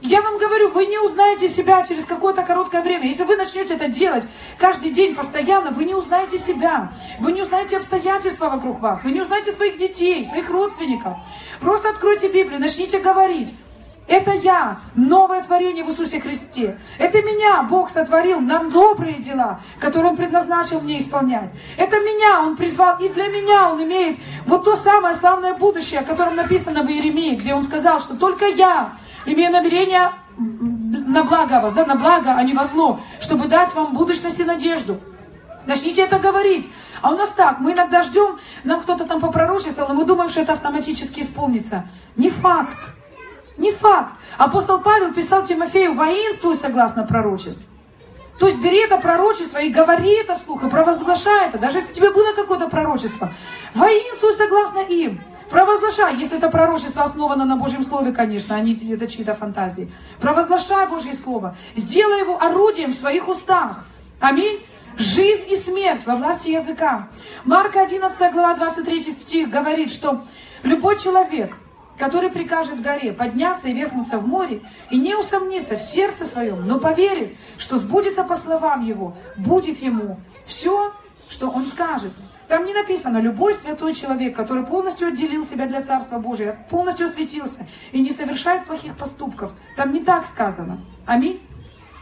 Я 0.00 0.22
вам 0.22 0.38
говорю, 0.38 0.70
вы 0.70 0.86
не 0.86 0.98
узнаете 0.98 1.48
себя 1.48 1.82
через 1.82 2.04
какое-то 2.04 2.42
короткое 2.42 2.82
время. 2.82 3.06
Если 3.06 3.24
вы 3.24 3.36
начнете 3.36 3.74
это 3.74 3.88
делать 3.88 4.24
каждый 4.56 4.90
день 4.90 5.16
постоянно, 5.16 5.72
вы 5.72 5.84
не 5.84 5.94
узнаете 5.94 6.38
себя. 6.38 6.92
Вы 7.18 7.32
не 7.32 7.42
узнаете 7.42 7.78
обстоятельства 7.78 8.48
вокруг 8.48 8.80
вас. 8.80 9.02
Вы 9.02 9.10
не 9.10 9.20
узнаете 9.20 9.50
своих 9.50 9.76
детей, 9.76 10.24
своих 10.24 10.48
родственников. 10.50 11.14
Просто 11.60 11.90
откройте 11.90 12.28
Библию, 12.28 12.60
начните 12.60 13.00
говорить. 13.00 13.52
Это 14.08 14.32
я, 14.32 14.78
новое 14.94 15.42
творение 15.42 15.84
в 15.84 15.90
Иисусе 15.90 16.18
Христе. 16.18 16.78
Это 16.98 17.20
меня 17.22 17.62
Бог 17.64 17.90
сотворил 17.90 18.40
на 18.40 18.60
добрые 18.64 19.16
дела, 19.16 19.60
которые 19.78 20.10
Он 20.10 20.16
предназначил 20.16 20.80
мне 20.80 20.98
исполнять. 20.98 21.50
Это 21.76 21.96
меня 22.00 22.40
Он 22.42 22.56
призвал, 22.56 22.98
и 22.98 23.10
для 23.10 23.28
меня 23.28 23.70
Он 23.70 23.82
имеет 23.82 24.16
вот 24.46 24.64
то 24.64 24.76
самое 24.76 25.14
славное 25.14 25.52
будущее, 25.52 26.00
о 26.00 26.04
котором 26.04 26.36
написано 26.36 26.82
в 26.84 26.88
Иеремии, 26.88 27.36
где 27.36 27.52
Он 27.52 27.62
сказал, 27.62 28.00
что 28.00 28.16
только 28.16 28.46
я 28.46 28.94
имею 29.26 29.52
намерение 29.52 30.10
на 30.38 31.22
благо 31.24 31.60
вас, 31.60 31.74
да, 31.74 31.84
на 31.84 31.96
благо, 31.96 32.34
а 32.34 32.42
не 32.42 32.54
во 32.54 32.64
зло, 32.64 33.00
чтобы 33.20 33.46
дать 33.46 33.74
вам 33.74 33.94
будущность 33.94 34.40
и 34.40 34.44
надежду. 34.44 34.98
Начните 35.66 36.02
это 36.02 36.18
говорить. 36.18 36.70
А 37.02 37.12
у 37.12 37.16
нас 37.16 37.30
так, 37.32 37.60
мы 37.60 37.72
иногда 37.72 38.02
ждем, 38.02 38.38
нам 38.64 38.80
кто-то 38.80 39.04
там 39.04 39.20
попророчествовал, 39.20 39.92
и 39.92 39.94
мы 39.94 40.04
думаем, 40.06 40.30
что 40.30 40.40
это 40.40 40.54
автоматически 40.54 41.20
исполнится. 41.20 41.84
Не 42.16 42.30
факт. 42.30 42.94
Не 43.58 43.72
факт. 43.72 44.14
Апостол 44.38 44.80
Павел 44.80 45.12
писал 45.12 45.42
Тимофею, 45.42 45.94
воинствуй 45.94 46.54
согласно 46.54 47.04
пророчеству. 47.04 47.64
То 48.38 48.46
есть 48.46 48.60
бери 48.60 48.78
это 48.78 48.98
пророчество 48.98 49.58
и 49.58 49.68
говори 49.68 50.12
это 50.12 50.36
вслух, 50.36 50.62
и 50.62 50.70
провозглашай 50.70 51.48
это. 51.48 51.58
Даже 51.58 51.78
если 51.78 51.92
тебе 51.92 52.10
было 52.10 52.32
какое-то 52.34 52.68
пророчество, 52.68 53.32
воинствуй 53.74 54.32
согласно 54.32 54.78
им. 54.78 55.20
Провозглашай, 55.50 56.14
если 56.14 56.38
это 56.38 56.48
пророчество 56.50 57.02
основано 57.02 57.44
на 57.44 57.56
Божьем 57.56 57.82
Слове, 57.82 58.12
конечно, 58.12 58.54
а 58.54 58.60
не 58.60 58.74
это 58.92 59.08
чьи-то 59.08 59.34
фантазии. 59.34 59.92
Провозглашай 60.20 60.86
Божье 60.86 61.14
Слово. 61.14 61.56
Сделай 61.74 62.20
его 62.20 62.40
орудием 62.40 62.92
в 62.92 62.94
своих 62.94 63.26
устах. 63.26 63.84
Аминь. 64.20 64.60
Жизнь 64.96 65.46
и 65.50 65.56
смерть 65.56 66.02
во 66.06 66.16
власти 66.16 66.50
языка. 66.50 67.08
Марка 67.44 67.80
11 67.80 68.32
глава 68.32 68.54
23 68.54 69.02
стих 69.02 69.50
говорит, 69.50 69.90
что 69.90 70.22
любой 70.62 70.98
человек– 70.98 71.56
который 71.98 72.30
прикажет 72.30 72.80
горе 72.80 73.12
подняться 73.12 73.68
и 73.68 73.72
вернуться 73.72 74.18
в 74.18 74.26
море, 74.26 74.62
и 74.90 74.98
не 74.98 75.14
усомнится 75.14 75.76
в 75.76 75.82
сердце 75.82 76.24
своем, 76.24 76.66
но 76.66 76.78
поверит, 76.78 77.34
что 77.58 77.76
сбудется 77.76 78.24
по 78.24 78.36
словам 78.36 78.82
его, 78.82 79.16
будет 79.36 79.82
ему 79.82 80.20
все, 80.46 80.94
что 81.28 81.50
он 81.50 81.66
скажет. 81.66 82.12
Там 82.46 82.64
не 82.64 82.72
написано, 82.72 83.18
любой 83.18 83.52
святой 83.52 83.94
человек, 83.94 84.34
который 84.34 84.64
полностью 84.64 85.08
отделил 85.08 85.44
себя 85.44 85.66
для 85.66 85.82
Царства 85.82 86.18
Божия, 86.18 86.56
полностью 86.70 87.06
осветился 87.06 87.66
и 87.92 88.00
не 88.00 88.10
совершает 88.12 88.64
плохих 88.64 88.96
поступков. 88.96 89.50
Там 89.76 89.92
не 89.92 90.00
так 90.00 90.24
сказано. 90.24 90.78
Аминь. 91.04 91.42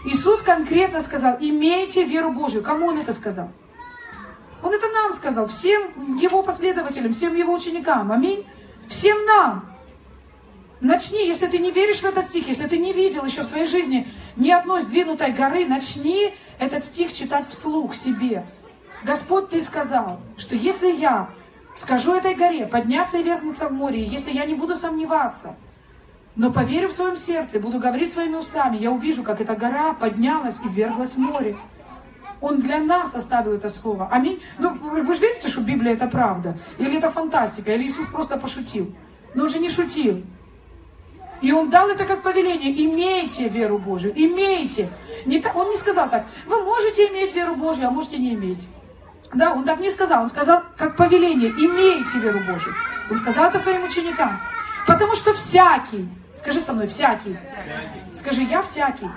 Иисус 0.05 0.43
конкретно 0.43 1.03
сказал, 1.03 1.37
имейте 1.41 2.05
веру 2.05 2.31
Божию. 2.31 2.62
Кому 2.62 2.87
Он 2.87 2.99
это 2.99 3.12
сказал? 3.12 3.50
Он 4.62 4.73
это 4.73 4.88
нам 4.88 5.12
сказал, 5.15 5.47
всем 5.47 6.17
Его 6.17 6.45
последователям, 6.45 7.12
всем 7.12 7.35
Его 7.35 7.53
ученикам. 7.53 8.12
Аминь. 8.12 8.47
Всем 8.88 9.25
нам. 9.26 9.75
Начни, 10.80 11.26
если 11.26 11.47
ты 11.47 11.59
не 11.59 11.71
веришь 11.71 12.00
в 12.00 12.04
этот 12.04 12.26
стих, 12.26 12.49
если 12.49 12.66
ты 12.66 12.76
не 12.76 12.92
видел 12.92 13.25
еще 13.25 13.42
в 13.42 13.47
своей 13.47 13.66
жизни 13.66 14.09
ни 14.37 14.50
одной 14.50 14.83
сдвинутой 14.83 15.33
горы, 15.33 15.66
начни 15.66 16.35
этот 16.59 16.85
стих 16.85 17.12
читать 17.14 17.49
вслух 17.49 17.95
себе. 17.95 18.45
Господь, 19.02 19.50
Ты 19.50 19.61
сказал, 19.61 20.21
что 20.37 20.54
если 20.54 20.92
я 20.92 21.30
скажу 21.75 22.14
этой 22.14 22.35
горе 22.35 22.66
подняться 22.66 23.18
и 23.18 23.23
вернуться 23.23 23.68
в 23.68 23.73
море, 23.73 24.02
если 24.04 24.33
я 24.33 24.45
не 24.45 24.54
буду 24.54 24.75
сомневаться, 24.75 25.56
но 26.35 26.52
поверю 26.52 26.88
в 26.88 26.92
своем 26.92 27.16
сердце, 27.16 27.59
буду 27.59 27.78
говорить 27.78 28.12
своими 28.12 28.37
устами, 28.37 28.76
я 28.76 28.90
увижу, 28.90 29.23
как 29.23 29.40
эта 29.40 29.56
гора 29.56 29.95
поднялась 29.95 30.59
и 30.62 30.68
верглась 30.68 31.12
в 31.12 31.18
море. 31.18 31.56
Он 32.42 32.61
для 32.61 32.78
нас 32.80 33.14
оставил 33.14 33.52
это 33.52 33.71
слово. 33.71 34.09
Аминь. 34.11 34.42
Ну, 34.59 34.75
вы 34.75 35.14
же 35.14 35.21
верите, 35.21 35.49
что 35.49 35.62
Библия 35.62 35.95
это 35.95 36.06
правда? 36.06 36.59
Или 36.78 36.99
это 36.99 37.11
фантастика? 37.11 37.73
Или 37.73 37.87
Иисус 37.87 38.06
просто 38.09 38.37
пошутил? 38.37 38.95
Но 39.35 39.45
он 39.45 39.49
же 39.49 39.59
не 39.59 39.71
шутил. 39.71 40.23
И 41.47 41.53
он 41.53 41.71
дал 41.71 41.88
это 41.88 42.05
как 42.07 42.23
повеление. 42.23 42.73
Имейте 42.73 43.49
веру 43.49 43.79
Божию. 43.79 44.12
Имейте. 44.17 44.88
Не, 45.26 45.41
он 45.55 45.71
не 45.71 45.76
сказал 45.76 46.11
так. 46.11 46.25
Вы 46.45 46.61
можете 46.65 47.07
иметь 47.07 47.37
веру 47.37 47.55
Божию, 47.55 47.87
а 47.87 47.91
можете 47.93 48.19
не 48.19 48.35
иметь. 48.35 48.67
Да, 49.33 49.53
он 49.53 49.62
так 49.62 49.79
не 49.79 49.88
сказал. 49.91 50.25
Он 50.25 50.29
сказал 50.29 50.65
как 50.76 50.97
повеление. 50.97 51.50
Имейте 51.50 52.19
веру 52.19 52.41
Божию. 52.41 52.75
Он 53.09 53.17
сказал 53.17 53.45
это 53.45 53.61
своим 53.61 53.85
ученикам. 53.85 54.41
Потому 54.88 55.15
что 55.15 55.35
всякий, 55.35 56.09
скажи 56.35 56.59
со 56.59 56.73
мной, 56.73 56.88
всякий. 56.88 57.37
Скажи, 58.12 58.43
я 58.43 58.61
всякий. 58.62 59.09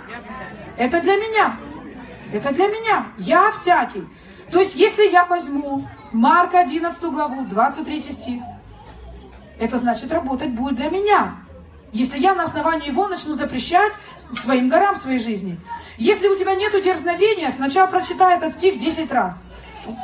Это 0.78 1.02
для 1.02 1.16
меня. 1.16 1.58
Это 2.32 2.54
для 2.54 2.68
меня. 2.68 3.08
Я 3.18 3.50
всякий. 3.50 4.08
То 4.52 4.60
есть, 4.60 4.76
если 4.76 5.10
я 5.10 5.26
возьму 5.26 5.88
Марка 6.12 6.60
11 6.60 7.02
главу, 7.06 7.44
23 7.46 8.02
стих, 8.02 8.44
это 9.60 9.80
значит, 9.80 10.14
работать 10.14 10.52
будет 10.52 10.76
для 10.76 10.92
меня. 10.92 11.49
Если 11.92 12.20
я 12.20 12.36
на 12.36 12.44
основании 12.44 12.88
его 12.88 13.08
начну 13.08 13.34
запрещать 13.34 13.94
своим 14.38 14.70
горам 14.70 14.96
в 14.96 14.98
своей 14.98 15.20
жизни. 15.20 15.60
Если 15.98 16.28
у 16.28 16.36
тебя 16.36 16.56
нет 16.56 16.72
дерзновения, 16.84 17.52
сначала 17.52 17.88
прочитай 17.88 18.38
этот 18.38 18.54
стих 18.54 18.78
10 18.78 19.12
раз. 19.12 19.44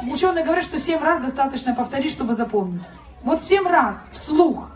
Ученые 0.10 0.44
говорят, 0.44 0.65
что 0.65 0.80
семь 0.80 1.01
раз 1.01 1.20
достаточно 1.20 1.75
повторить, 1.75 2.12
чтобы 2.12 2.34
запомнить. 2.34 2.84
Вот 3.22 3.44
семь 3.44 3.68
раз, 3.68 4.10
вслух. 4.13 4.70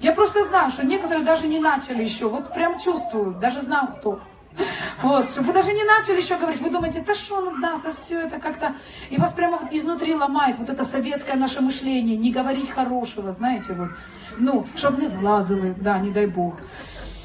Я 0.00 0.12
просто 0.12 0.44
знаю, 0.44 0.70
что 0.70 0.84
некоторые 0.84 1.24
даже 1.24 1.46
не 1.46 1.60
начали 1.60 2.02
еще. 2.02 2.28
Вот 2.28 2.52
прям 2.52 2.78
чувствую, 2.78 3.32
даже 3.32 3.60
знаю 3.60 3.88
кто. 3.88 4.20
Вот, 5.02 5.30
чтобы 5.30 5.48
вы 5.48 5.52
даже 5.52 5.72
не 5.72 5.84
начали 5.84 6.18
еще 6.18 6.36
говорить, 6.36 6.60
вы 6.60 6.70
думаете, 6.70 7.02
да 7.06 7.14
что 7.14 7.36
он 7.36 7.60
даст, 7.60 7.82
да 7.82 7.92
все 7.92 8.20
это 8.20 8.38
как-то, 8.38 8.74
и 9.10 9.16
вас 9.16 9.32
прямо 9.32 9.60
изнутри 9.70 10.14
ломает 10.14 10.58
вот 10.58 10.68
это 10.68 10.84
советское 10.84 11.34
наше 11.34 11.60
мышление, 11.60 12.16
не 12.16 12.30
говорить 12.30 12.70
хорошего, 12.70 13.32
знаете, 13.32 13.72
вот, 13.72 13.88
ну, 14.38 14.66
чтобы 14.76 15.00
не 15.00 15.08
злазили, 15.08 15.74
да, 15.78 15.98
не 15.98 16.10
дай 16.10 16.26
бог. 16.26 16.54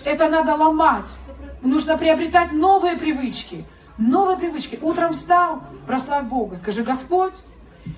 Это 0.05 0.29
надо 0.29 0.55
ломать, 0.55 1.07
нужно 1.61 1.97
приобретать 1.97 2.51
новые 2.51 2.97
привычки, 2.97 3.65
новые 3.97 4.37
привычки. 4.37 4.79
Утром 4.81 5.13
встал, 5.13 5.61
прославь 5.85 6.25
Бога, 6.25 6.55
скажи, 6.55 6.83
Господь, 6.83 7.35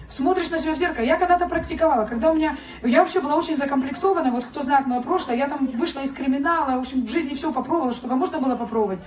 смотришь 0.10 0.50
на 0.50 0.60
себя 0.60 0.74
в 0.74 0.78
зеркало. 0.78 1.06
Я 1.06 1.18
когда-то 1.18 1.48
практиковала, 1.48 2.06
когда 2.06 2.32
у 2.32 2.36
меня... 2.36 2.58
Я 2.84 3.00
вообще 3.00 3.22
была 3.22 3.36
очень 3.36 3.56
закомплексована, 3.56 4.32
вот 4.32 4.44
кто 4.46 4.62
знает 4.62 4.88
мое 4.88 5.02
прошлое, 5.02 5.38
я 5.38 5.48
там 5.48 5.68
вышла 5.68 6.02
из 6.02 6.12
криминала, 6.12 6.76
в 6.76 6.80
общем, 6.80 7.06
в 7.06 7.10
жизни 7.10 7.36
все 7.36 7.52
попробовала, 7.54 7.94
что 7.94 8.08
можно 8.16 8.40
было 8.40 8.56
попробовать. 8.56 9.00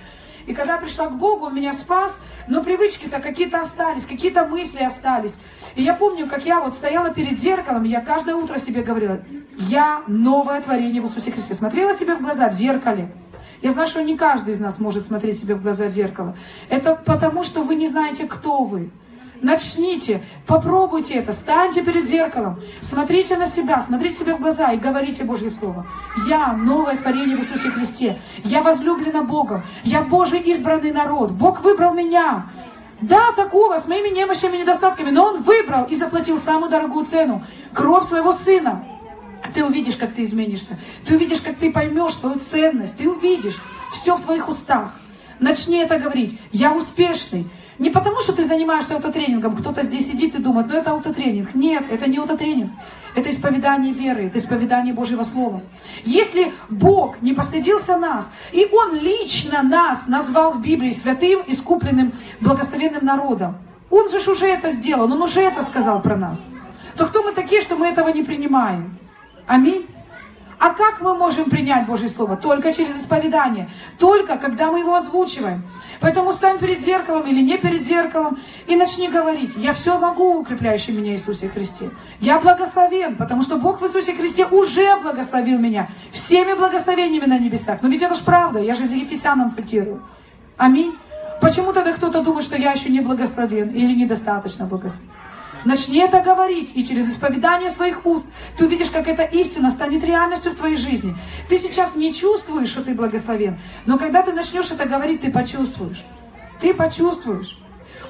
И 0.45 0.53
когда 0.53 0.77
пришла 0.77 1.07
к 1.07 1.17
Богу, 1.17 1.45
Он 1.45 1.55
меня 1.55 1.73
спас, 1.73 2.19
но 2.47 2.63
привычки-то 2.63 3.19
какие-то 3.19 3.61
остались, 3.61 4.05
какие-то 4.05 4.45
мысли 4.45 4.83
остались. 4.83 5.37
И 5.75 5.83
я 5.83 5.93
помню, 5.93 6.27
как 6.27 6.45
я 6.45 6.59
вот 6.59 6.73
стояла 6.73 7.11
перед 7.11 7.37
зеркалом, 7.37 7.83
я 7.83 8.01
каждое 8.01 8.35
утро 8.35 8.57
себе 8.57 8.81
говорила, 8.81 9.19
я 9.57 10.03
новое 10.07 10.61
творение 10.61 11.01
в 11.01 11.05
Иисусе 11.05 11.31
Христе. 11.31 11.53
Смотрела 11.53 11.93
себе 11.93 12.15
в 12.15 12.21
глаза 12.21 12.49
в 12.49 12.53
зеркале. 12.53 13.09
Я 13.61 13.71
знаю, 13.71 13.87
что 13.87 14.03
не 14.03 14.17
каждый 14.17 14.53
из 14.53 14.59
нас 14.59 14.79
может 14.79 15.05
смотреть 15.05 15.39
себе 15.39 15.55
в 15.55 15.63
глаза 15.63 15.85
в 15.87 15.91
зеркало. 15.91 16.35
Это 16.69 16.95
потому, 16.95 17.43
что 17.43 17.63
вы 17.63 17.75
не 17.75 17.87
знаете, 17.87 18.25
кто 18.25 18.63
вы. 18.63 18.91
Начните, 19.43 20.21
попробуйте 20.47 21.15
это, 21.15 21.33
станьте 21.33 21.83
перед 21.83 22.07
зеркалом, 22.07 22.61
смотрите 22.79 23.35
на 23.35 23.45
себя, 23.45 23.81
смотрите 23.81 24.19
себе 24.19 24.35
в 24.35 24.39
глаза 24.39 24.71
и 24.71 24.77
говорите 24.77 25.25
Божье 25.25 25.49
Слово. 25.49 25.85
Я 26.29 26.53
новое 26.53 26.97
творение 26.97 27.35
в 27.35 27.41
Иисусе 27.41 27.69
Христе. 27.69 28.17
Я 28.45 28.63
возлюблена 28.63 29.21
Богом. 29.21 29.65
Я 29.83 30.01
Божий 30.01 30.39
избранный 30.39 30.93
народ. 30.93 31.31
Бог 31.31 31.61
выбрал 31.61 31.93
меня. 31.93 32.49
Да, 33.01 33.33
такого, 33.33 33.79
с 33.79 33.87
моими 33.89 34.15
немощами 34.15 34.55
и 34.55 34.61
недостатками, 34.61 35.09
но 35.09 35.25
Он 35.25 35.41
выбрал 35.41 35.83
и 35.85 35.95
заплатил 35.95 36.37
самую 36.37 36.71
дорогую 36.71 37.05
цену. 37.05 37.43
Кровь 37.73 38.05
своего 38.05 38.31
Сына. 38.31 38.85
Ты 39.53 39.65
увидишь, 39.65 39.97
как 39.97 40.13
ты 40.13 40.23
изменишься. 40.23 40.77
Ты 41.05 41.17
увидишь, 41.17 41.41
как 41.41 41.57
ты 41.57 41.69
поймешь 41.69 42.13
свою 42.13 42.39
ценность. 42.39 42.95
Ты 42.95 43.09
увидишь 43.09 43.61
все 43.91 44.15
в 44.15 44.21
твоих 44.21 44.47
устах. 44.47 44.93
Начни 45.41 45.79
это 45.79 45.99
говорить. 45.99 46.39
Я 46.53 46.71
успешный. 46.71 47.49
Не 47.79 47.89
потому, 47.89 48.19
что 48.21 48.33
ты 48.33 48.43
занимаешься 48.43 48.95
аутотренингом, 48.95 49.55
кто-то 49.55 49.81
здесь 49.83 50.07
сидит 50.07 50.35
и 50.35 50.41
думает, 50.41 50.67
ну 50.67 50.75
это 50.75 50.91
аутотренинг. 50.91 51.55
Нет, 51.55 51.85
это 51.89 52.07
не 52.07 52.17
аутотренинг. 52.17 52.71
Это 53.15 53.29
исповедание 53.29 53.93
веры, 53.93 54.25
это 54.25 54.39
исповедание 54.39 54.93
Божьего 54.93 55.23
Слова. 55.23 55.61
Если 56.03 56.51
Бог 56.69 57.21
не 57.21 57.33
постыдился 57.33 57.97
нас, 57.97 58.31
и 58.51 58.67
Он 58.71 58.95
лично 58.95 59.61
нас 59.61 60.07
назвал 60.07 60.51
в 60.51 60.61
Библии 60.61 60.91
святым, 60.91 61.43
искупленным, 61.47 62.13
благословенным 62.39 63.05
народом, 63.05 63.57
Он 63.91 64.09
же 64.09 64.17
уже 64.31 64.47
это 64.47 64.71
сделал, 64.71 65.11
Он 65.11 65.21
уже 65.21 65.41
это 65.41 65.63
сказал 65.63 66.01
про 66.01 66.15
нас, 66.15 66.43
то 66.97 67.05
кто 67.05 67.23
мы 67.23 67.33
такие, 67.33 67.61
что 67.61 67.75
мы 67.75 67.87
этого 67.87 68.09
не 68.09 68.23
принимаем? 68.23 68.97
Аминь. 69.45 69.87
А 70.63 70.69
как 70.69 71.01
мы 71.01 71.13
можем 71.13 71.49
принять 71.49 71.85
Божье 71.85 72.07
Слово? 72.07 72.37
Только 72.37 72.71
через 72.71 72.95
исповедание. 72.95 73.69
Только 73.99 74.37
когда 74.37 74.71
мы 74.71 74.79
его 74.79 74.95
озвучиваем. 74.95 75.61
Поэтому 75.99 76.31
стань 76.31 76.57
перед 76.57 76.79
зеркалом 76.79 77.27
или 77.27 77.41
не 77.41 77.57
перед 77.57 77.83
зеркалом 77.83 78.39
и 78.65 78.77
начни 78.77 79.09
говорить. 79.09 79.57
Я 79.57 79.73
все 79.73 79.99
могу, 79.99 80.39
укрепляющий 80.39 80.93
меня 80.93 81.11
Иисусе 81.11 81.49
Христе. 81.49 81.89
Я 82.21 82.39
благословен, 82.39 83.17
потому 83.17 83.41
что 83.41 83.57
Бог 83.57 83.81
в 83.81 83.85
Иисусе 83.85 84.13
Христе 84.13 84.45
уже 84.45 84.95
благословил 85.01 85.59
меня 85.59 85.89
всеми 86.13 86.53
благословениями 86.53 87.25
на 87.25 87.37
небесах. 87.37 87.79
Но 87.81 87.89
ведь 87.89 88.01
это 88.01 88.15
же 88.15 88.23
правда, 88.23 88.59
я 88.59 88.73
же 88.73 88.85
из 88.85 88.93
Ефесянам 88.93 89.51
цитирую. 89.51 90.01
Аминь. 90.55 90.95
Почему 91.41 91.73
тогда 91.73 91.91
кто-то 91.91 92.23
думает, 92.23 92.45
что 92.45 92.55
я 92.55 92.71
еще 92.71 92.87
не 92.87 93.01
благословен 93.01 93.67
или 93.71 93.93
недостаточно 93.93 94.65
благословен? 94.65 95.09
Начни 95.65 95.99
это 95.99 96.21
говорить, 96.21 96.71
и 96.75 96.85
через 96.85 97.09
исповедание 97.09 97.69
своих 97.69 98.05
уст 98.05 98.25
ты 98.57 98.65
увидишь, 98.65 98.89
как 98.89 99.07
эта 99.07 99.23
истина 99.23 99.71
станет 99.71 100.03
реальностью 100.03 100.51
в 100.51 100.55
твоей 100.55 100.75
жизни. 100.75 101.15
Ты 101.47 101.57
сейчас 101.57 101.95
не 101.95 102.13
чувствуешь, 102.13 102.69
что 102.69 102.83
ты 102.83 102.93
благословен, 102.93 103.57
но 103.85 103.97
когда 103.97 104.23
ты 104.23 104.33
начнешь 104.33 104.71
это 104.71 104.85
говорить, 104.85 105.21
ты 105.21 105.31
почувствуешь. 105.31 106.03
Ты 106.59 106.73
почувствуешь. 106.73 107.57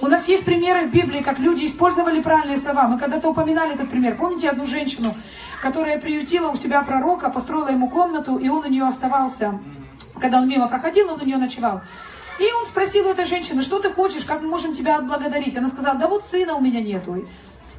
У 0.02 0.08
нас 0.08 0.28
есть 0.28 0.44
примеры 0.44 0.88
в 0.88 0.92
Библии, 0.92 1.22
как 1.22 1.40
люди 1.40 1.66
использовали 1.66 2.22
правильные 2.22 2.58
слова. 2.58 2.88
Мы 2.88 3.00
когда-то 3.00 3.30
упоминали 3.30 3.74
этот 3.74 3.90
пример. 3.90 4.18
Помните 4.18 4.50
одну 4.50 4.66
женщину, 4.66 5.16
которая 5.62 6.00
приютила 6.00 6.50
у 6.50 6.56
себя 6.56 6.82
пророка, 6.82 7.30
построила 7.30 7.70
ему 7.70 7.90
комнату, 7.90 8.38
и 8.38 8.50
он 8.50 8.66
у 8.66 8.70
нее 8.70 8.84
оставался. 8.84 9.60
Когда 10.20 10.42
он 10.42 10.50
мимо 10.50 10.68
проходил, 10.68 11.10
он 11.12 11.22
у 11.22 11.26
нее 11.26 11.38
ночевал. 11.38 11.82
И 12.44 12.52
он 12.52 12.66
спросил 12.66 13.08
у 13.08 13.12
этой 13.12 13.24
женщины, 13.24 13.64
что 13.64 13.80
ты 13.80 13.90
хочешь, 13.90 14.26
как 14.26 14.42
мы 14.42 14.50
можем 14.50 14.74
тебя 14.74 14.98
отблагодарить? 14.98 15.56
Она 15.56 15.70
сказала, 15.70 15.98
да 15.98 16.10
вот 16.10 16.26
сына 16.26 16.56
у 16.56 16.60
меня 16.60 16.82
нету. 16.82 17.26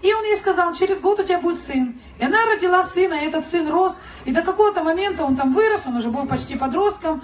И 0.00 0.14
он 0.14 0.24
ей 0.24 0.38
сказал, 0.38 0.72
через 0.72 1.00
год 1.00 1.20
у 1.20 1.22
тебя 1.22 1.38
будет 1.38 1.60
сын. 1.60 2.00
И 2.18 2.24
она 2.24 2.46
родила 2.46 2.82
сына, 2.82 3.12
и 3.12 3.26
этот 3.26 3.46
сын 3.46 3.68
рос. 3.68 4.00
И 4.24 4.32
до 4.32 4.40
какого-то 4.40 4.82
момента 4.82 5.22
он 5.22 5.36
там 5.36 5.52
вырос, 5.52 5.82
он 5.86 5.96
уже 5.96 6.08
был 6.08 6.26
почти 6.26 6.56
подростком. 6.56 7.22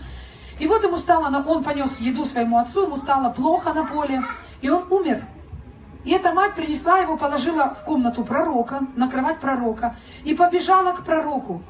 И 0.58 0.66
вот 0.66 0.84
ему 0.84 0.98
стало, 0.98 1.34
он 1.46 1.64
понес 1.64 1.98
еду 2.00 2.26
своему 2.26 2.58
отцу, 2.58 2.82
ему 2.82 2.96
стало 2.96 3.30
плохо 3.30 3.72
на 3.72 3.86
поле, 3.86 4.22
и 4.60 4.68
он 4.68 4.84
умер. 4.90 5.24
И 6.04 6.12
эта 6.12 6.34
мать 6.34 6.54
принесла 6.54 6.98
его, 6.98 7.16
положила 7.16 7.74
в 7.74 7.84
комнату 7.84 8.22
пророка, 8.22 8.82
на 8.96 9.08
кровать 9.08 9.40
пророка, 9.40 9.96
и 10.24 10.34
побежала 10.34 10.92
к 10.92 11.06
пророку. 11.06 11.62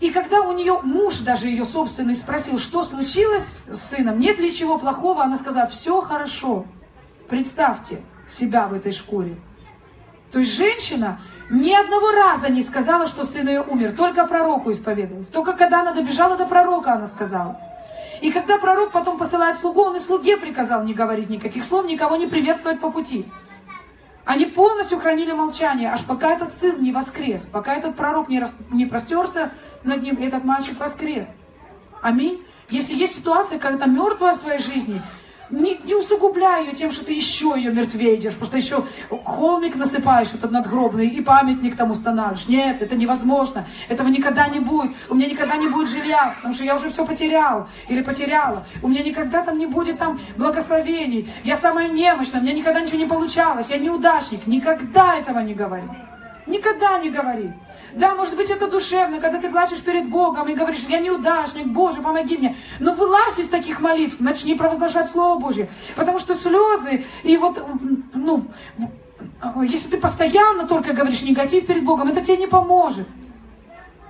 И 0.00 0.10
когда 0.10 0.42
у 0.42 0.52
нее 0.52 0.80
муж, 0.82 1.18
даже 1.18 1.48
ее 1.48 1.64
собственный, 1.64 2.14
спросил, 2.14 2.58
что 2.58 2.82
случилось 2.84 3.64
с 3.66 3.90
сыном, 3.90 4.20
нет 4.20 4.38
ли 4.38 4.52
чего 4.52 4.78
плохого, 4.78 5.24
она 5.24 5.36
сказала, 5.36 5.66
все 5.66 6.00
хорошо. 6.00 6.66
Представьте 7.28 8.00
себя 8.28 8.68
в 8.68 8.74
этой 8.74 8.92
шкуре. 8.92 9.36
То 10.30 10.38
есть 10.38 10.54
женщина 10.54 11.18
ни 11.50 11.72
одного 11.72 12.12
раза 12.12 12.48
не 12.48 12.62
сказала, 12.62 13.06
что 13.06 13.24
сын 13.24 13.48
ее 13.48 13.62
умер, 13.62 13.94
только 13.96 14.26
пророку 14.26 14.70
исповедовалась. 14.70 15.28
Только 15.28 15.54
когда 15.54 15.80
она 15.80 15.92
добежала 15.92 16.36
до 16.36 16.46
пророка, 16.46 16.92
она 16.92 17.06
сказала. 17.06 17.60
И 18.20 18.30
когда 18.30 18.58
пророк 18.58 18.92
потом 18.92 19.16
посылает 19.16 19.58
слугу, 19.58 19.82
он 19.82 19.96
и 19.96 20.00
слуге 20.00 20.36
приказал 20.36 20.84
не 20.84 20.92
говорить 20.92 21.30
никаких 21.30 21.64
слов, 21.64 21.86
никого 21.86 22.16
не 22.16 22.26
приветствовать 22.26 22.80
по 22.80 22.90
пути. 22.90 23.26
Они 24.28 24.44
полностью 24.44 24.98
хранили 24.98 25.32
молчание, 25.32 25.90
аж 25.90 26.04
пока 26.04 26.34
этот 26.34 26.52
сын 26.52 26.82
не 26.82 26.92
воскрес, 26.92 27.46
пока 27.46 27.74
этот 27.74 27.96
пророк 27.96 28.28
не, 28.28 28.40
рас, 28.40 28.52
не 28.70 28.84
простерся 28.84 29.52
над 29.84 30.02
ним, 30.02 30.22
этот 30.22 30.44
мальчик 30.44 30.78
воскрес. 30.78 31.34
Аминь. 32.02 32.44
Если 32.68 32.94
есть 32.94 33.14
ситуация, 33.14 33.58
когда 33.58 33.86
мертвая 33.86 34.34
в 34.34 34.40
твоей 34.40 34.58
жизни, 34.58 35.00
не, 35.50 35.80
не 35.84 35.94
усугубляй 35.94 36.66
ее 36.66 36.74
тем, 36.74 36.92
что 36.92 37.04
ты 37.04 37.14
еще 37.14 37.54
ее 37.56 37.72
мертвее 37.72 38.16
держишь, 38.16 38.38
просто 38.38 38.56
еще 38.58 38.84
холмик 39.24 39.76
насыпаешь 39.76 40.32
этот 40.34 40.50
надгробный 40.50 41.08
и 41.08 41.20
памятник 41.20 41.76
там 41.76 41.90
устанавливаешь. 41.90 42.48
Нет, 42.48 42.82
это 42.82 42.96
невозможно, 42.96 43.66
этого 43.88 44.08
никогда 44.08 44.48
не 44.48 44.60
будет. 44.60 44.92
У 45.08 45.14
меня 45.14 45.28
никогда 45.28 45.56
не 45.56 45.68
будет 45.68 45.88
жилья, 45.88 46.34
потому 46.36 46.54
что 46.54 46.64
я 46.64 46.76
уже 46.76 46.90
все 46.90 47.04
потерял 47.04 47.68
или 47.88 48.02
потеряла. 48.02 48.64
У 48.82 48.88
меня 48.88 49.02
никогда 49.02 49.42
там 49.42 49.58
не 49.58 49.66
будет 49.66 49.98
там 49.98 50.20
благословений. 50.36 51.30
Я 51.44 51.56
самая 51.56 51.88
немощная, 51.88 52.40
у 52.40 52.44
меня 52.44 52.54
никогда 52.54 52.80
ничего 52.80 52.98
не 52.98 53.06
получалось, 53.06 53.68
я 53.68 53.78
неудачник. 53.78 54.46
Никогда 54.46 55.14
этого 55.16 55.40
не 55.40 55.54
говори. 55.54 55.88
Никогда 56.48 56.98
не 56.98 57.10
говори. 57.10 57.52
Да, 57.92 58.14
может 58.14 58.36
быть, 58.36 58.50
это 58.50 58.68
душевно, 58.68 59.20
когда 59.20 59.38
ты 59.38 59.50
плачешь 59.50 59.80
перед 59.80 60.08
Богом 60.08 60.48
и 60.48 60.54
говоришь, 60.54 60.84
я 60.88 60.98
неудачник, 60.98 61.66
Боже, 61.66 62.00
помоги 62.00 62.36
мне. 62.38 62.56
Но 62.80 62.94
вылазь 62.94 63.38
из 63.38 63.48
таких 63.48 63.80
молитв, 63.80 64.18
начни 64.18 64.54
провозглашать 64.54 65.10
Слово 65.10 65.38
Божье. 65.38 65.68
Потому 65.94 66.18
что 66.18 66.34
слезы 66.34 67.04
и 67.22 67.36
вот, 67.36 67.62
ну, 68.14 68.46
если 69.62 69.90
ты 69.90 69.98
постоянно 69.98 70.66
только 70.66 70.92
говоришь 70.94 71.22
негатив 71.22 71.66
перед 71.66 71.84
Богом, 71.84 72.08
это 72.08 72.22
тебе 72.22 72.38
не 72.38 72.46
поможет. 72.46 73.06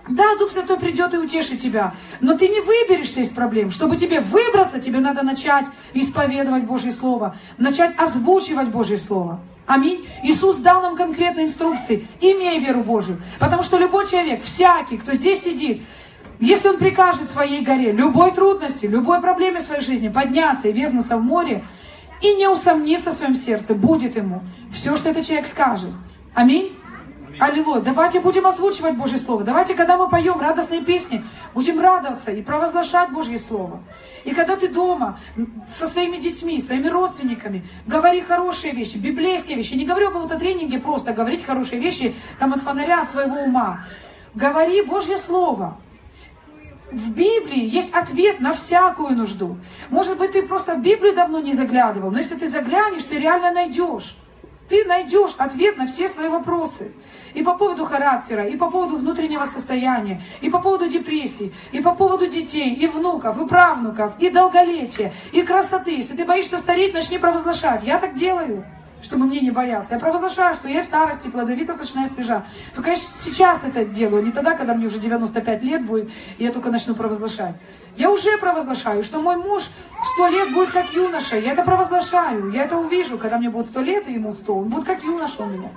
Да, 0.08 0.36
Дух 0.36 0.50
Святой 0.50 0.78
придет 0.78 1.12
и 1.12 1.18
утешит 1.18 1.60
тебя, 1.60 1.92
но 2.20 2.36
ты 2.36 2.48
не 2.48 2.60
выберешься 2.60 3.20
из 3.20 3.30
проблем. 3.30 3.70
Чтобы 3.70 3.96
тебе 3.96 4.20
выбраться, 4.20 4.80
тебе 4.80 5.00
надо 5.00 5.22
начать 5.22 5.66
исповедовать 5.92 6.64
Божье 6.64 6.92
Слово, 6.92 7.36
начать 7.58 7.94
озвучивать 7.98 8.68
Божье 8.68 8.96
Слово. 8.96 9.40
Аминь. 9.68 10.08
Иисус 10.24 10.56
дал 10.56 10.80
нам 10.80 10.96
конкретные 10.96 11.46
инструкции. 11.46 12.08
Имей 12.22 12.58
веру 12.58 12.82
Божию. 12.82 13.20
Потому 13.38 13.62
что 13.62 13.76
любой 13.76 14.08
человек, 14.08 14.42
всякий, 14.42 14.96
кто 14.96 15.12
здесь 15.12 15.42
сидит, 15.42 15.82
если 16.40 16.68
он 16.68 16.78
прикажет 16.78 17.30
своей 17.30 17.62
горе, 17.62 17.92
любой 17.92 18.32
трудности, 18.32 18.86
любой 18.86 19.20
проблеме 19.20 19.58
в 19.58 19.62
своей 19.62 19.82
жизни 19.82 20.08
подняться 20.08 20.68
и 20.68 20.72
вернуться 20.72 21.18
в 21.18 21.22
море, 21.22 21.64
и 22.22 22.34
не 22.34 22.48
усомниться 22.48 23.10
в 23.10 23.14
своем 23.14 23.34
сердце, 23.34 23.74
будет 23.74 24.16
ему 24.16 24.42
все, 24.72 24.96
что 24.96 25.10
этот 25.10 25.26
человек 25.26 25.46
скажет. 25.46 25.90
Аминь. 26.32 26.74
Аллилуйя. 27.38 27.80
Давайте 27.80 28.18
будем 28.18 28.46
озвучивать 28.46 28.96
Божье 28.96 29.18
Слово. 29.18 29.44
Давайте, 29.44 29.74
когда 29.74 29.96
мы 29.96 30.08
поем 30.08 30.40
радостные 30.40 30.82
песни, 30.82 31.24
будем 31.54 31.78
радоваться 31.78 32.32
и 32.32 32.42
провозглашать 32.42 33.10
Божье 33.10 33.38
Слово. 33.38 33.80
И 34.24 34.32
когда 34.32 34.56
ты 34.56 34.68
дома 34.68 35.20
со 35.68 35.86
своими 35.86 36.16
детьми, 36.16 36.60
своими 36.60 36.88
родственниками, 36.88 37.64
говори 37.86 38.22
хорошие 38.22 38.72
вещи, 38.72 38.96
библейские 38.96 39.56
вещи. 39.56 39.74
Не 39.74 39.84
говорю 39.84 40.08
об 40.08 40.16
аутотренинге 40.16 40.80
просто, 40.80 41.12
говорить 41.12 41.44
хорошие 41.44 41.80
вещи 41.80 42.16
там 42.40 42.52
от 42.52 42.60
фонаря, 42.60 43.02
от 43.02 43.10
своего 43.10 43.36
ума. 43.36 43.84
Говори 44.34 44.82
Божье 44.82 45.16
Слово. 45.16 45.78
В 46.90 47.12
Библии 47.12 47.68
есть 47.68 47.94
ответ 47.94 48.40
на 48.40 48.54
всякую 48.54 49.14
нужду. 49.14 49.58
Может 49.90 50.18
быть, 50.18 50.32
ты 50.32 50.42
просто 50.42 50.74
в 50.74 50.82
Библию 50.82 51.14
давно 51.14 51.38
не 51.38 51.52
заглядывал, 51.52 52.10
но 52.10 52.18
если 52.18 52.34
ты 52.34 52.48
заглянешь, 52.48 53.04
ты 53.04 53.18
реально 53.18 53.52
найдешь. 53.52 54.16
Ты 54.68 54.84
найдешь 54.84 55.34
ответ 55.38 55.76
на 55.76 55.86
все 55.86 56.08
свои 56.08 56.28
вопросы. 56.28 56.92
И 57.34 57.42
по 57.42 57.54
поводу 57.54 57.84
характера, 57.84 58.46
и 58.46 58.56
по 58.56 58.70
поводу 58.70 58.96
внутреннего 58.96 59.44
состояния, 59.44 60.22
и 60.40 60.50
по 60.50 60.58
поводу 60.58 60.88
депрессии, 60.88 61.52
и 61.72 61.80
по 61.80 61.94
поводу 61.94 62.26
детей, 62.26 62.74
и 62.74 62.86
внуков, 62.86 63.40
и 63.40 63.46
правнуков, 63.46 64.12
и 64.18 64.30
долголетия, 64.30 65.12
и 65.32 65.42
красоты. 65.42 65.96
Если 65.96 66.16
ты 66.16 66.24
боишься 66.24 66.58
стареть, 66.58 66.94
начни 66.94 67.18
провозглашать. 67.18 67.84
Я 67.84 67.98
так 67.98 68.14
делаю 68.14 68.64
чтобы 69.02 69.26
мне 69.26 69.40
не 69.40 69.50
бояться. 69.50 69.94
Я 69.94 70.00
провозглашаю, 70.00 70.54
что 70.54 70.68
я 70.68 70.82
в 70.82 70.84
старости 70.84 71.28
плодовита, 71.28 71.74
сочная, 71.74 72.08
свежа. 72.08 72.44
Только 72.74 72.90
я 72.90 72.96
сейчас 72.96 73.62
это 73.64 73.84
делаю, 73.84 74.24
не 74.24 74.32
тогда, 74.32 74.54
когда 74.54 74.74
мне 74.74 74.86
уже 74.86 74.98
95 74.98 75.62
лет 75.62 75.86
будет, 75.86 76.10
и 76.38 76.44
я 76.44 76.52
только 76.52 76.70
начну 76.70 76.94
провозглашать. 76.94 77.54
Я 77.96 78.10
уже 78.10 78.36
провозглашаю, 78.38 79.02
что 79.04 79.20
мой 79.20 79.36
муж 79.36 79.64
в 80.02 80.06
100 80.06 80.28
лет 80.28 80.52
будет 80.52 80.70
как 80.70 80.92
юноша. 80.92 81.36
Я 81.36 81.52
это 81.52 81.62
провозглашаю, 81.62 82.50
я 82.50 82.64
это 82.64 82.76
увижу, 82.76 83.18
когда 83.18 83.38
мне 83.38 83.50
будет 83.50 83.66
100 83.66 83.80
лет, 83.80 84.08
и 84.08 84.14
ему 84.14 84.32
100, 84.32 84.54
он 84.54 84.68
будет 84.68 84.84
как 84.84 85.02
юноша 85.02 85.42
у 85.42 85.46
меня. 85.46 85.70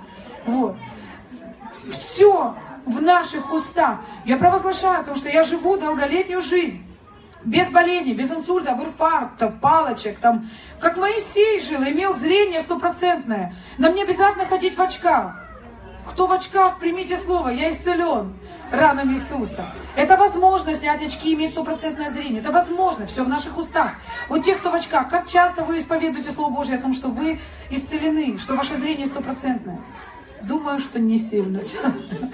Вот. 0.46 0.76
Все 1.90 2.56
в 2.86 3.02
наших 3.02 3.52
устах. 3.54 4.00
Я 4.26 4.38
провозглашаю, 4.38 5.00
потому 5.00 5.18
что 5.18 5.30
я 5.30 5.44
живу 5.44 5.78
долголетнюю 5.78 6.42
жизнь 6.42 6.84
без 7.44 7.70
болезней, 7.70 8.14
без 8.14 8.32
инсультов, 8.32 8.80
инфарктов, 8.80 9.60
палочек, 9.60 10.20
там, 10.20 10.48
как 10.80 10.98
Моисей 10.98 11.60
жил, 11.60 11.82
имел 11.84 12.14
зрение 12.14 12.62
стопроцентное. 12.62 13.56
Нам 13.78 13.96
не 13.96 14.04
обязательно 14.04 14.46
ходить 14.46 14.78
в 14.78 14.82
очках. 14.82 15.38
Кто 16.06 16.28
в 16.28 16.32
очках, 16.32 16.80
примите 16.80 17.18
слово, 17.18 17.50
я 17.50 17.70
исцелен 17.70 18.34
ранами 18.72 19.14
Иисуса. 19.14 19.68
Это 19.96 20.18
возможно 20.18 20.74
снять 20.74 21.02
очки 21.04 21.32
и 21.32 21.36
иметь 21.36 21.52
стопроцентное 21.52 22.10
зрение. 22.10 22.42
Это 22.42 22.52
возможно, 22.52 23.06
все 23.06 23.24
в 23.24 23.30
наших 23.30 23.58
устах. 23.58 23.92
Вот 24.28 24.44
те, 24.44 24.56
кто 24.56 24.72
в 24.72 24.76
очках, 24.76 25.10
как 25.10 25.28
часто 25.28 25.64
вы 25.64 25.78
исповедуете 25.78 26.32
Слово 26.32 26.52
Божье 26.52 26.76
о 26.76 26.82
том, 26.82 26.94
что 26.94 27.10
вы 27.10 27.40
исцелены, 27.70 28.40
что 28.40 28.56
ваше 28.56 28.76
зрение 28.76 29.06
стопроцентное? 29.06 29.80
Думаю, 30.44 30.80
что 30.80 31.00
не 31.00 31.18
сильно 31.18 31.62
часто. 31.62 32.32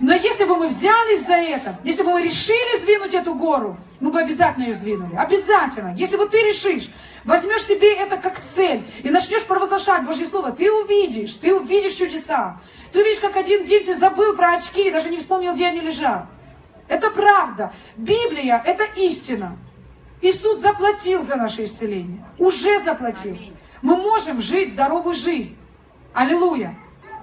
Но 0.00 0.14
если 0.14 0.44
бы 0.44 0.56
мы 0.56 0.68
взялись 0.68 1.26
за 1.26 1.34
это, 1.34 1.78
если 1.82 2.04
бы 2.04 2.12
мы 2.12 2.22
решили 2.22 2.80
сдвинуть 2.80 3.14
эту 3.14 3.34
гору, 3.34 3.76
мы 3.98 4.12
бы 4.12 4.20
обязательно 4.20 4.64
ее 4.64 4.74
сдвинули. 4.74 5.16
Обязательно. 5.16 5.94
Если 5.96 6.16
вот 6.16 6.30
ты 6.30 6.38
решишь, 6.38 6.88
возьмешь 7.24 7.64
себе 7.64 7.94
это 7.94 8.16
как 8.16 8.38
цель 8.38 8.86
и 9.02 9.10
начнешь 9.10 9.44
провозглашать 9.44 10.04
Божье 10.04 10.26
Слово, 10.26 10.52
ты 10.52 10.70
увидишь, 10.70 11.34
ты 11.34 11.52
увидишь 11.52 11.94
чудеса. 11.94 12.60
Ты 12.92 13.00
увидишь, 13.00 13.20
как 13.20 13.36
один 13.36 13.64
день 13.64 13.84
ты 13.84 13.98
забыл 13.98 14.36
про 14.36 14.54
очки 14.54 14.86
и 14.86 14.92
даже 14.92 15.10
не 15.10 15.16
вспомнил, 15.16 15.52
где 15.54 15.66
они 15.66 15.80
лежат. 15.80 16.26
Это 16.86 17.10
правда. 17.10 17.72
Библия– 17.96 18.62
это 18.66 18.84
истина. 18.96 19.58
Иисус 20.22 20.58
заплатил 20.58 21.22
за 21.24 21.36
наше 21.36 21.64
исцеление. 21.64 22.24
Уже 22.38 22.80
заплатил. 22.82 23.36
Мы 23.82 23.96
можем 23.96 24.40
жить 24.42 24.72
здоровую 24.72 25.14
жизнь. 25.14 25.56
Аллилуйя. 26.14 26.76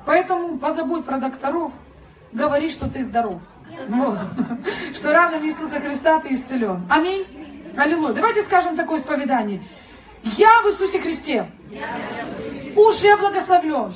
Поэтому 0.06 0.58
позабудь 0.58 1.06
про 1.06 1.18
докторов– 1.18 1.72
говори, 2.36 2.70
что 2.70 2.88
ты 2.88 3.04
здоров. 3.04 3.40
Что 4.94 5.12
ранами 5.12 5.48
Иисуса 5.48 5.80
Христа 5.80 6.20
ты 6.20 6.34
исцелен. 6.34 6.86
Аминь. 6.90 7.26
Аллилуйя. 7.76 8.14
Давайте 8.14 8.44
скажем 8.44 8.76
такое 8.76 9.00
исповедание. 9.00 9.62
Я 10.24 10.62
в 10.62 10.68
Иисусе 10.68 11.00
Христе 11.00 11.50
уже 12.76 13.18
благословлен. 13.18 13.94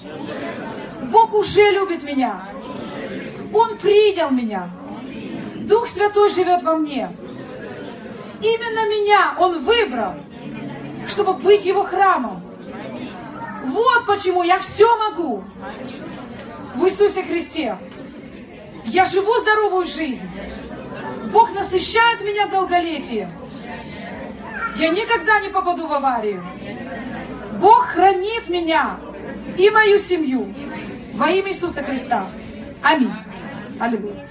Бог 1.11 1.33
уже 1.33 1.69
любит 1.71 2.03
меня. 2.03 2.43
Он 3.53 3.77
принял 3.77 4.31
меня. 4.31 4.69
Дух 5.55 5.87
Святой 5.87 6.29
живет 6.29 6.63
во 6.63 6.75
мне. 6.75 7.09
Именно 8.41 8.87
меня 8.89 9.35
Он 9.37 9.59
выбрал, 9.59 10.15
чтобы 11.07 11.33
быть 11.33 11.65
Его 11.65 11.83
храмом. 11.83 12.41
Вот 13.65 14.05
почему 14.05 14.43
я 14.43 14.59
все 14.59 14.87
могу 14.97 15.43
в 16.79 16.85
Иисусе 16.85 17.23
Христе. 17.23 17.77
Я 18.85 19.05
живу 19.05 19.37
здоровую 19.39 19.85
жизнь. 19.85 20.27
Бог 21.31 21.53
насыщает 21.53 22.21
меня 22.21 22.47
долголетием. 22.47 23.29
Я 24.77 24.89
никогда 24.89 25.41
не 25.41 25.49
попаду 25.49 25.87
в 25.87 25.93
аварию. 25.93 26.43
Бог 27.59 27.87
хранит 27.87 28.47
меня 28.47 28.97
и 29.57 29.69
мою 29.69 29.99
семью 29.99 30.53
во 31.15 31.29
имя 31.29 31.49
Иисуса 31.49 31.83
Христа. 31.83 32.25
Аминь. 32.81 33.13
Аллилуйя. 33.77 34.25